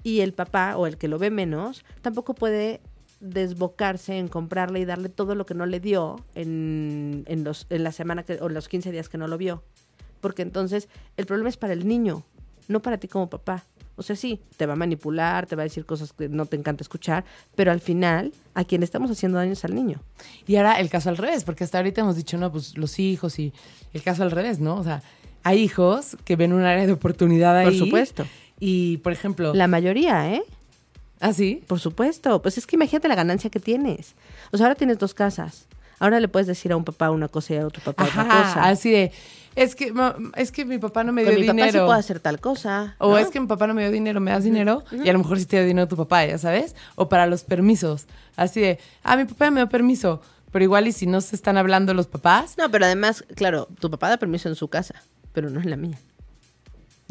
[0.04, 2.82] Y el papá o el que lo ve menos tampoco puede
[3.24, 7.84] desbocarse en comprarle y darle todo lo que no le dio en, en, los, en
[7.84, 9.64] la semana que, o los 15 días que no lo vio.
[10.20, 12.24] Porque entonces el problema es para el niño,
[12.68, 13.64] no para ti como papá.
[13.96, 16.58] O sea, sí, te va a manipular, te va a decir cosas que no te
[16.58, 17.24] encanta escuchar,
[17.56, 20.02] pero al final, a quien estamos haciendo daño es al niño.
[20.48, 23.38] Y ahora el caso al revés, porque hasta ahorita hemos dicho, no, pues los hijos
[23.40, 23.54] y
[23.94, 24.76] el caso al revés, ¿no?
[24.76, 25.04] O sea,
[25.44, 27.66] hay hijos que ven un área de oportunidad ahí.
[27.66, 28.26] Por supuesto.
[28.60, 29.54] Y, por ejemplo...
[29.54, 30.44] La mayoría, ¿eh?
[31.24, 31.64] ¿Ah, sí?
[31.68, 32.42] Por supuesto.
[32.42, 34.14] Pues es que imagínate la ganancia que tienes.
[34.52, 35.68] O sea, ahora tienes dos casas.
[35.98, 38.64] Ahora le puedes decir a un papá una cosa y a otro papá otra cosa.
[38.68, 39.14] así de...
[39.56, 39.94] Es que,
[40.36, 41.66] es que mi papá no me dio Con mi dinero.
[41.66, 42.96] papá sí puedo hacer tal cosa.
[42.98, 43.18] O ¿no?
[43.20, 45.40] es que mi papá no me dio dinero, me das dinero y a lo mejor
[45.40, 46.76] sí te dio dinero tu papá, ya sabes.
[46.96, 48.08] O para los permisos.
[48.36, 50.22] Así de, ah, mi papá me dio permiso.
[50.52, 53.90] Pero igual y si no se están hablando los papás, No, pero además, claro, tu
[53.90, 54.96] papá da permiso en su casa,
[55.32, 55.98] pero no en la mía.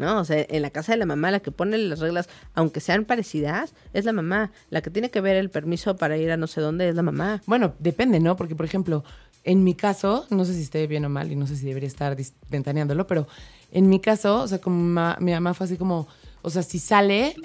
[0.03, 0.19] ¿No?
[0.19, 3.05] O sea, en la casa de la mamá, la que pone las reglas, aunque sean
[3.05, 4.51] parecidas, es la mamá.
[4.69, 7.03] La que tiene que ver el permiso para ir a no sé dónde es la
[7.03, 7.41] mamá.
[7.45, 8.35] bueno, depende, ¿no?
[8.35, 9.03] Porque, por ejemplo,
[9.45, 11.87] en mi caso, no sé si esté bien o mal y no sé si debería
[11.87, 12.15] estar
[12.49, 13.27] ventaneándolo, pero
[13.71, 16.07] en mi caso, o sea, como ma- mi mamá fue así como,
[16.41, 17.35] o sea, si sale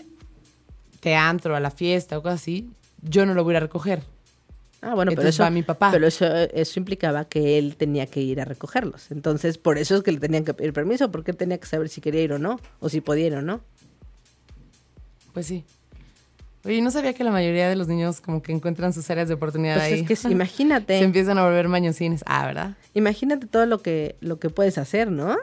[1.01, 2.71] teatro a la fiesta o cosas así,
[3.03, 4.03] yo no lo voy a recoger.
[4.81, 5.91] Ah, bueno, pero eso, mi papá.
[5.91, 9.11] pero eso, eso implicaba que él tenía que ir a recogerlos.
[9.11, 11.89] Entonces, por eso es que le tenían que pedir permiso, porque él tenía que saber
[11.89, 13.61] si quería ir o no, o si podía ir o no.
[15.33, 15.65] Pues sí.
[16.65, 19.35] Oye, no sabía que la mayoría de los niños como que encuentran sus áreas de
[19.35, 20.01] oportunidad Pues ahí.
[20.01, 20.99] es que sí, imagínate.
[20.99, 22.23] Se empiezan a volver mañosines.
[22.27, 22.77] Ah, ¿verdad?
[22.95, 25.37] Imagínate todo lo que, lo que puedes hacer, ¿no?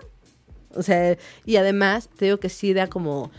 [0.76, 3.32] O sea, y además te digo que sí da como,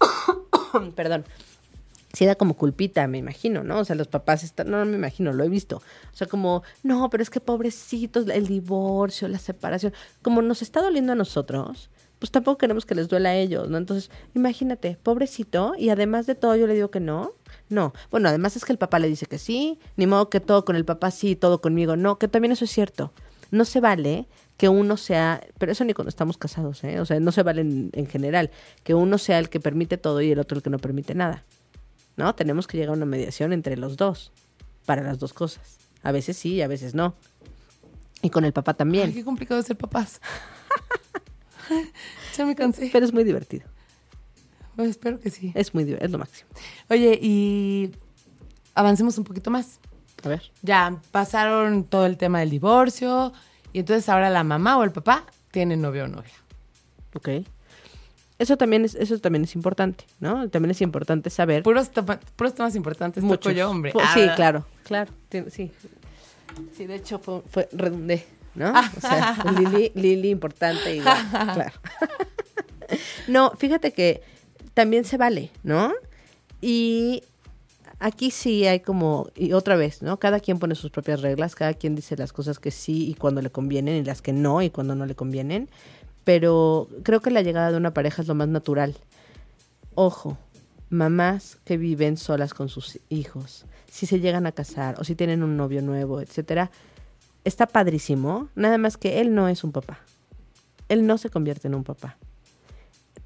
[0.94, 1.24] perdón,
[2.18, 3.78] sí da como culpita, me imagino, ¿no?
[3.78, 5.76] O sea, los papás están, no, no me imagino, lo he visto.
[5.76, 10.82] O sea, como, no, pero es que pobrecitos, el divorcio, la separación, como nos está
[10.82, 13.78] doliendo a nosotros, pues tampoco queremos que les duela a ellos, ¿no?
[13.78, 17.34] Entonces, imagínate, pobrecito, y además de todo yo le digo que no.
[17.68, 20.64] No, bueno, además es que el papá le dice que sí, ni modo que todo
[20.64, 23.12] con el papá sí, todo conmigo no, que también eso es cierto.
[23.52, 26.98] No se vale que uno sea, pero eso ni cuando estamos casados, ¿eh?
[26.98, 28.50] O sea, no se vale en, en general,
[28.82, 31.44] que uno sea el que permite todo y el otro el que no permite nada.
[32.18, 32.34] ¿No?
[32.34, 34.32] Tenemos que llegar a una mediación entre los dos,
[34.84, 35.78] para las dos cosas.
[36.02, 37.14] A veces sí y a veces no.
[38.22, 39.06] Y con el papá también.
[39.08, 40.20] Ay, qué complicado es ser papás.
[42.36, 42.90] ya me cansé.
[42.92, 43.66] Pero es muy divertido.
[44.76, 45.52] Pues espero que sí.
[45.54, 46.48] Es muy div- es lo máximo.
[46.90, 47.90] Oye, y
[48.74, 49.80] avancemos un poquito más.
[50.24, 50.50] A ver.
[50.62, 53.32] Ya pasaron todo el tema del divorcio
[53.72, 56.32] y entonces ahora la mamá o el papá tienen novio o novia.
[57.14, 57.28] Ok.
[58.38, 60.48] Eso también es, eso también es importante, ¿no?
[60.48, 61.62] También es importante saber.
[61.64, 63.54] Puros, toma- puros temas importantes toco Muchos.
[63.54, 63.92] yo, hombre.
[64.00, 65.10] Ah, sí, claro, claro.
[65.50, 65.70] Sí.
[66.76, 68.24] Sí, de hecho fue, fue redundé,
[68.54, 68.72] ¿no?
[68.96, 71.72] O sea, Lili, Lili importante igual, claro.
[73.26, 74.22] No, fíjate que
[74.74, 75.92] también se vale, ¿no?
[76.60, 77.22] Y
[77.98, 80.18] aquí sí hay como, y otra vez, ¿no?
[80.18, 83.42] Cada quien pone sus propias reglas, cada quien dice las cosas que sí y cuando
[83.42, 85.68] le convienen y las que no y cuando no le convienen.
[86.28, 88.94] Pero creo que la llegada de una pareja es lo más natural.
[89.94, 90.36] Ojo,
[90.90, 95.42] mamás que viven solas con sus hijos, si se llegan a casar o si tienen
[95.42, 96.70] un novio nuevo, etcétera,
[97.44, 100.00] está padrísimo, nada más que él no es un papá.
[100.90, 102.18] Él no se convierte en un papá.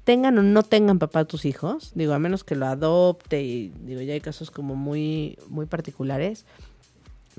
[0.05, 3.99] Tengan o no tengan papá tus hijos, digo, a menos que lo adopte y digo,
[3.99, 6.45] ya hay casos como muy muy particulares,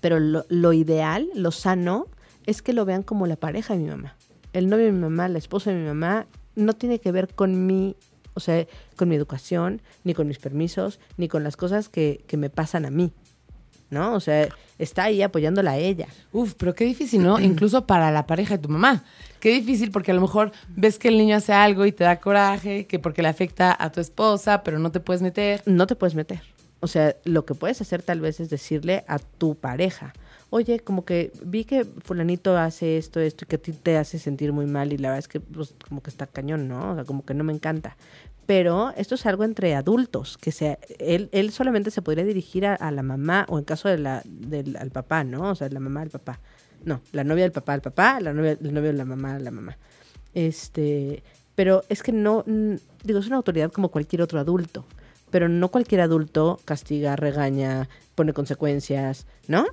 [0.03, 2.07] pero lo, lo ideal, lo sano
[2.45, 4.15] es que lo vean como la pareja de mi mamá.
[4.55, 7.67] El novio de mi mamá, la esposa de mi mamá no tiene que ver con
[7.67, 7.97] mi
[8.35, 12.37] o sea, con mi educación, ni con mis permisos, ni con las cosas que, que
[12.37, 13.13] me pasan a mí.
[13.91, 14.15] ¿No?
[14.15, 14.49] O sea,
[14.79, 16.09] está ahí apoyándola a ella.
[16.33, 17.39] Uf, pero qué difícil, ¿no?
[17.41, 19.05] Incluso para la pareja de tu mamá.
[19.39, 22.19] Qué difícil porque a lo mejor ves que el niño hace algo y te da
[22.19, 25.63] coraje, que porque le afecta a tu esposa, pero no te puedes meter.
[25.67, 26.43] No te puedes meter.
[26.81, 30.13] O sea, lo que puedes hacer tal vez es decirle a tu pareja,
[30.55, 34.21] oye, como que vi que fulanito hace esto, esto, y que a ti te hace
[34.21, 36.93] sentir muy mal y la verdad es que pues, como que está cañón, ¿no?
[36.93, 37.97] O sea, como que no me encanta.
[38.47, 42.91] Pero esto es algo entre adultos, que sea, él, él solamente se podría dirigir a,
[42.93, 45.51] la mamá o en caso de la, del papá, ¿no?
[45.51, 46.39] O sea, la mamá al papá.
[46.85, 49.39] No, la novia del papá al papá, la novia, el novio de la mamá a
[49.41, 49.77] la mamá.
[50.35, 51.25] Este,
[51.57, 52.45] pero es que no,
[53.03, 54.85] digo, es una autoridad como cualquier otro adulto,
[55.33, 59.67] pero no cualquier adulto castiga, regaña, pone consecuencias, ¿no?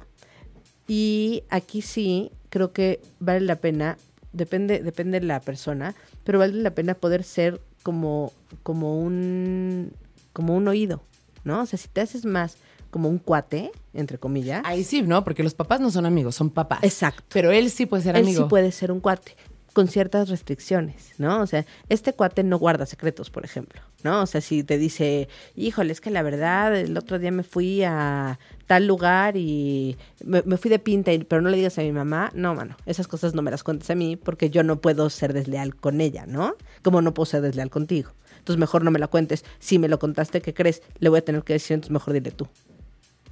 [0.87, 3.97] Y aquí sí, creo que vale la pena,
[4.33, 8.31] depende, depende de la persona, pero vale la pena poder ser como,
[8.63, 9.93] como un,
[10.33, 11.03] como un oído,
[11.43, 11.61] ¿no?
[11.61, 12.57] O sea, si te haces más
[12.89, 14.61] como un cuate, entre comillas.
[14.65, 15.23] Ahí sí, ¿no?
[15.23, 16.79] Porque los papás no son amigos, son papás.
[16.83, 17.23] Exacto.
[17.31, 18.43] Pero él sí puede ser Él amigo.
[18.43, 19.35] sí puede ser un cuate
[19.73, 21.41] con ciertas restricciones, ¿no?
[21.41, 24.21] O sea, este cuate no guarda secretos, por ejemplo, ¿no?
[24.21, 27.83] O sea, si te dice, híjole, es que la verdad, el otro día me fui
[27.83, 32.31] a tal lugar y me, fui de pinta, pero no le digas a mi mamá,
[32.33, 35.33] no, mano, esas cosas no me las cuentes a mí porque yo no puedo ser
[35.33, 36.55] desleal con ella, ¿no?
[36.81, 38.11] Como no puedo ser desleal contigo.
[38.37, 39.45] entonces mejor no me la cuentes.
[39.59, 40.81] Si me lo contaste, ¿qué crees?
[40.99, 42.47] Le voy a tener que decir, entonces mejor dile tú.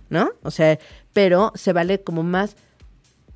[0.09, 0.31] ¿No?
[0.41, 0.79] O sea,
[1.13, 2.55] pero se vale como más,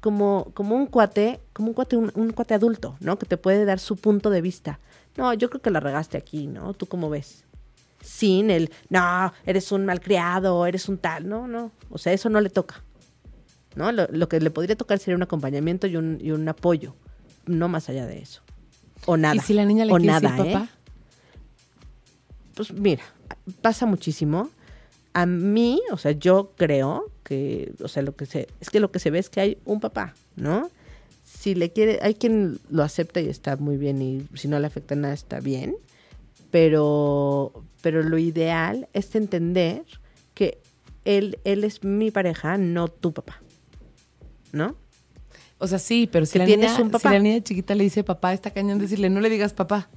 [0.04, 3.18] como, como un cuate, como un cuate, un, un cuate adulto, ¿no?
[3.18, 4.82] Que te puede dar su punto de vista.
[5.16, 6.74] No, yo creo que la regaste aquí, ¿no?
[6.74, 7.46] ¿Tú cómo ves?
[8.02, 11.72] Sin el, no, eres un malcriado, eres un tal, no, no.
[11.90, 12.84] O sea, eso no le toca.
[13.76, 13.94] ¿No?
[13.94, 16.96] Lo, lo que le podría tocar sería un acompañamiento y un, y un apoyo,
[17.46, 18.42] no más allá de eso.
[19.06, 19.36] O nada.
[19.36, 20.54] ¿Y si la niña le o quiere nada, decir ¿eh?
[20.54, 20.68] papá?
[22.56, 23.04] Pues mira,
[23.62, 24.50] pasa muchísimo.
[25.14, 28.92] A mí, o sea, yo creo que, o sea, lo que se, es que lo
[28.92, 30.70] que se ve es que hay un papá, ¿no?
[31.24, 34.68] Si le quiere, hay quien lo acepta y está muy bien y si no le
[34.68, 35.76] afecta nada está bien,
[36.52, 39.84] pero, pero lo ideal es entender
[40.34, 40.60] que
[41.06, 43.42] él, él es mi pareja, no tu papá,
[44.52, 44.76] ¿no?
[45.60, 47.10] O sea, sí, pero si la, niña, un papá.
[47.10, 49.90] si la niña chiquita le dice papá, está cañón decirle, no le digas papá.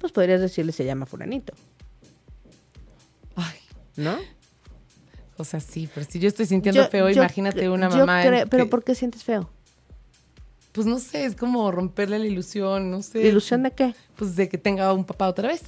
[0.00, 1.52] Pues podrías decirle se llama fulanito,
[3.36, 3.58] Ay,
[3.96, 4.16] ¿no?
[5.38, 8.22] O sea, sí, pero si yo estoy sintiendo Yo- feo, yo imagínate una yo mamá.
[8.24, 9.48] creo- que- pero ¿por qué sientes feo?
[10.72, 13.26] Pues no sé, es como romperle la ilusión, no sé.
[13.26, 13.94] ¿Ilusión de qué?
[14.16, 15.62] Pues de que tenga un papá otra vez.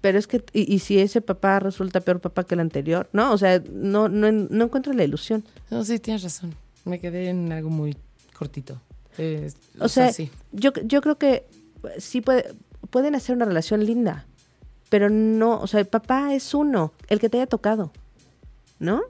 [0.00, 3.32] Pero es que, y, y si ese papá resulta peor papá que el anterior, ¿no?
[3.32, 5.44] O sea, no, no, no encuentro la ilusión.
[5.70, 6.54] No, sí, tienes razón.
[6.84, 7.96] Me quedé en algo muy
[8.36, 8.80] cortito.
[9.16, 9.50] Eh,
[9.80, 10.30] O, sea, sí.
[10.52, 11.46] yo, yo creo que
[11.98, 12.52] sí puede,
[12.90, 14.26] pueden hacer una relación linda,
[14.90, 17.92] pero no, o sea, el papá es uno, el que te haya tocado,
[18.78, 19.02] ¿no?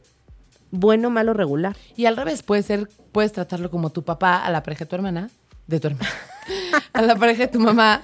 [0.70, 1.76] Bueno, malo, regular.
[1.96, 4.96] Y al revés, puede ser, puedes tratarlo como tu papá a la pareja de tu
[4.96, 5.30] hermana,
[5.66, 6.10] de tu hermana,
[6.92, 8.02] a la pareja de tu mamá,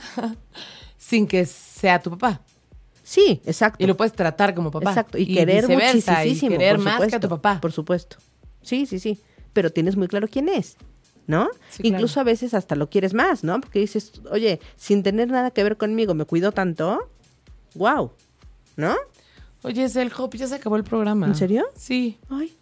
[0.96, 2.40] sin que sea tu papá.
[3.02, 3.82] Sí, exacto.
[3.82, 4.90] Y lo puedes tratar como papá.
[4.90, 6.16] Exacto, y, querer muchísimo.
[6.24, 7.60] Y querer por más que a tu papá.
[7.60, 8.18] Por supuesto.
[8.62, 9.18] Sí, sí, sí.
[9.52, 10.76] Pero tienes muy claro quién es,
[11.26, 11.48] ¿no?
[11.70, 11.96] Sí, claro.
[11.96, 13.60] Incluso a veces hasta lo quieres más, ¿no?
[13.60, 17.10] Porque dices, oye, sin tener nada que ver conmigo, me cuido tanto.
[17.74, 18.12] Wow.
[18.76, 18.94] ¿No?
[19.62, 21.26] Oye, es el Hop, ya se acabó el programa.
[21.26, 21.64] ¿En serio?
[21.76, 22.54] Sí, Ay,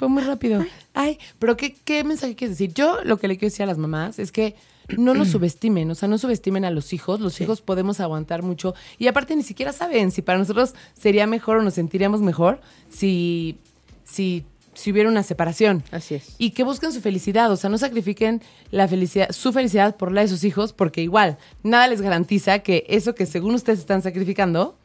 [0.00, 0.64] fue muy rápido.
[0.94, 2.74] Ay, pero ¿qué, ¿qué mensaje quieres decir?
[2.74, 4.56] Yo lo que le quiero decir a las mamás es que
[4.96, 7.20] no nos subestimen, o sea, no subestimen a los hijos.
[7.20, 8.74] Los hijos podemos aguantar mucho.
[8.98, 13.58] Y aparte ni siquiera saben si para nosotros sería mejor o nos sentiríamos mejor si,
[14.04, 14.44] si,
[14.74, 15.84] si hubiera una separación.
[15.90, 16.34] así es.
[16.38, 20.22] Y que busquen su felicidad, o sea, no sacrifiquen la felicidad, su felicidad por la
[20.22, 24.76] de sus hijos, porque igual nada les garantiza que eso que según ustedes están sacrificando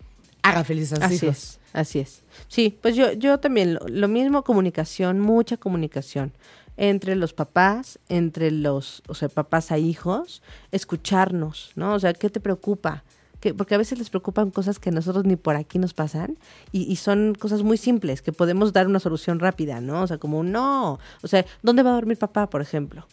[0.49, 1.37] haga felices a sus Así hijos.
[1.37, 2.23] es, así es.
[2.47, 6.33] Sí, pues yo, yo también, lo, lo mismo comunicación, mucha comunicación
[6.77, 10.41] entre los papás, entre los, o sea, papás a hijos,
[10.71, 11.93] escucharnos, ¿no?
[11.93, 13.03] O sea, ¿qué te preocupa?
[13.39, 16.37] Que, porque a veces les preocupan cosas que a nosotros ni por aquí nos pasan
[16.71, 20.01] y, y son cosas muy simples que podemos dar una solución rápida, ¿no?
[20.03, 23.07] O sea, como no, o sea, ¿dónde va a dormir papá, por ejemplo?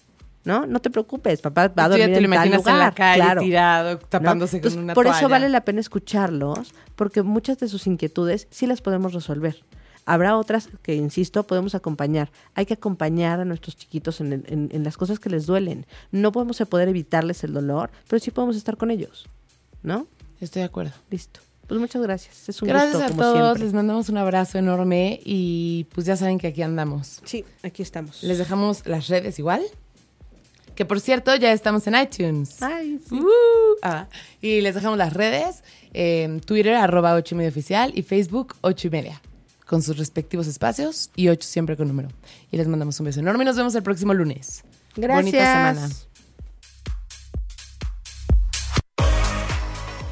[0.45, 0.67] ¿No?
[0.67, 2.31] No te preocupes, papá va a Tú ya dormir te lo en
[2.63, 3.41] tal en la calle claro.
[3.43, 3.99] tirado, ¿no?
[4.01, 8.49] tapándose Entonces, con una Por eso vale la pena escucharlos, porque muchas de sus inquietudes
[8.51, 9.63] sí las podemos resolver.
[10.05, 12.33] Habrá otras que, insisto, podemos acompañar.
[12.55, 15.87] Hay que acompañar a nuestros chiquitos en, el- en- en las cosas que les duelen.
[16.11, 19.29] No podemos poder evitarles el dolor, pero sí podemos estar con ellos.
[19.85, 20.09] ¿No?
[20.41, 20.91] Estoy de acuerdo.
[21.09, 21.39] Listo.
[21.69, 22.49] Pues muchas gracias.
[22.49, 23.63] Es un Gracias gusto, a como todos, siempre.
[23.65, 27.21] les mandamos un abrazo enorme y pues ya saben que aquí andamos.
[27.25, 28.25] Sí, aquí estamos.
[28.25, 29.63] Les dejamos las redes igual.
[30.75, 32.63] Que por cierto, ya estamos en iTunes.
[32.63, 33.15] Ay, sí.
[33.15, 34.07] Uh, ah,
[34.41, 35.63] y les dejamos las redes,
[35.93, 39.23] eh, Twitter, arroba 8 y media oficial, y Facebook, 8 y media,
[39.67, 42.09] con sus respectivos espacios, y 8 siempre con número.
[42.51, 44.65] Y les mandamos un beso enorme y nos vemos el próximo lunes.
[44.97, 45.25] Gracias.
[45.25, 46.12] Bonita semana.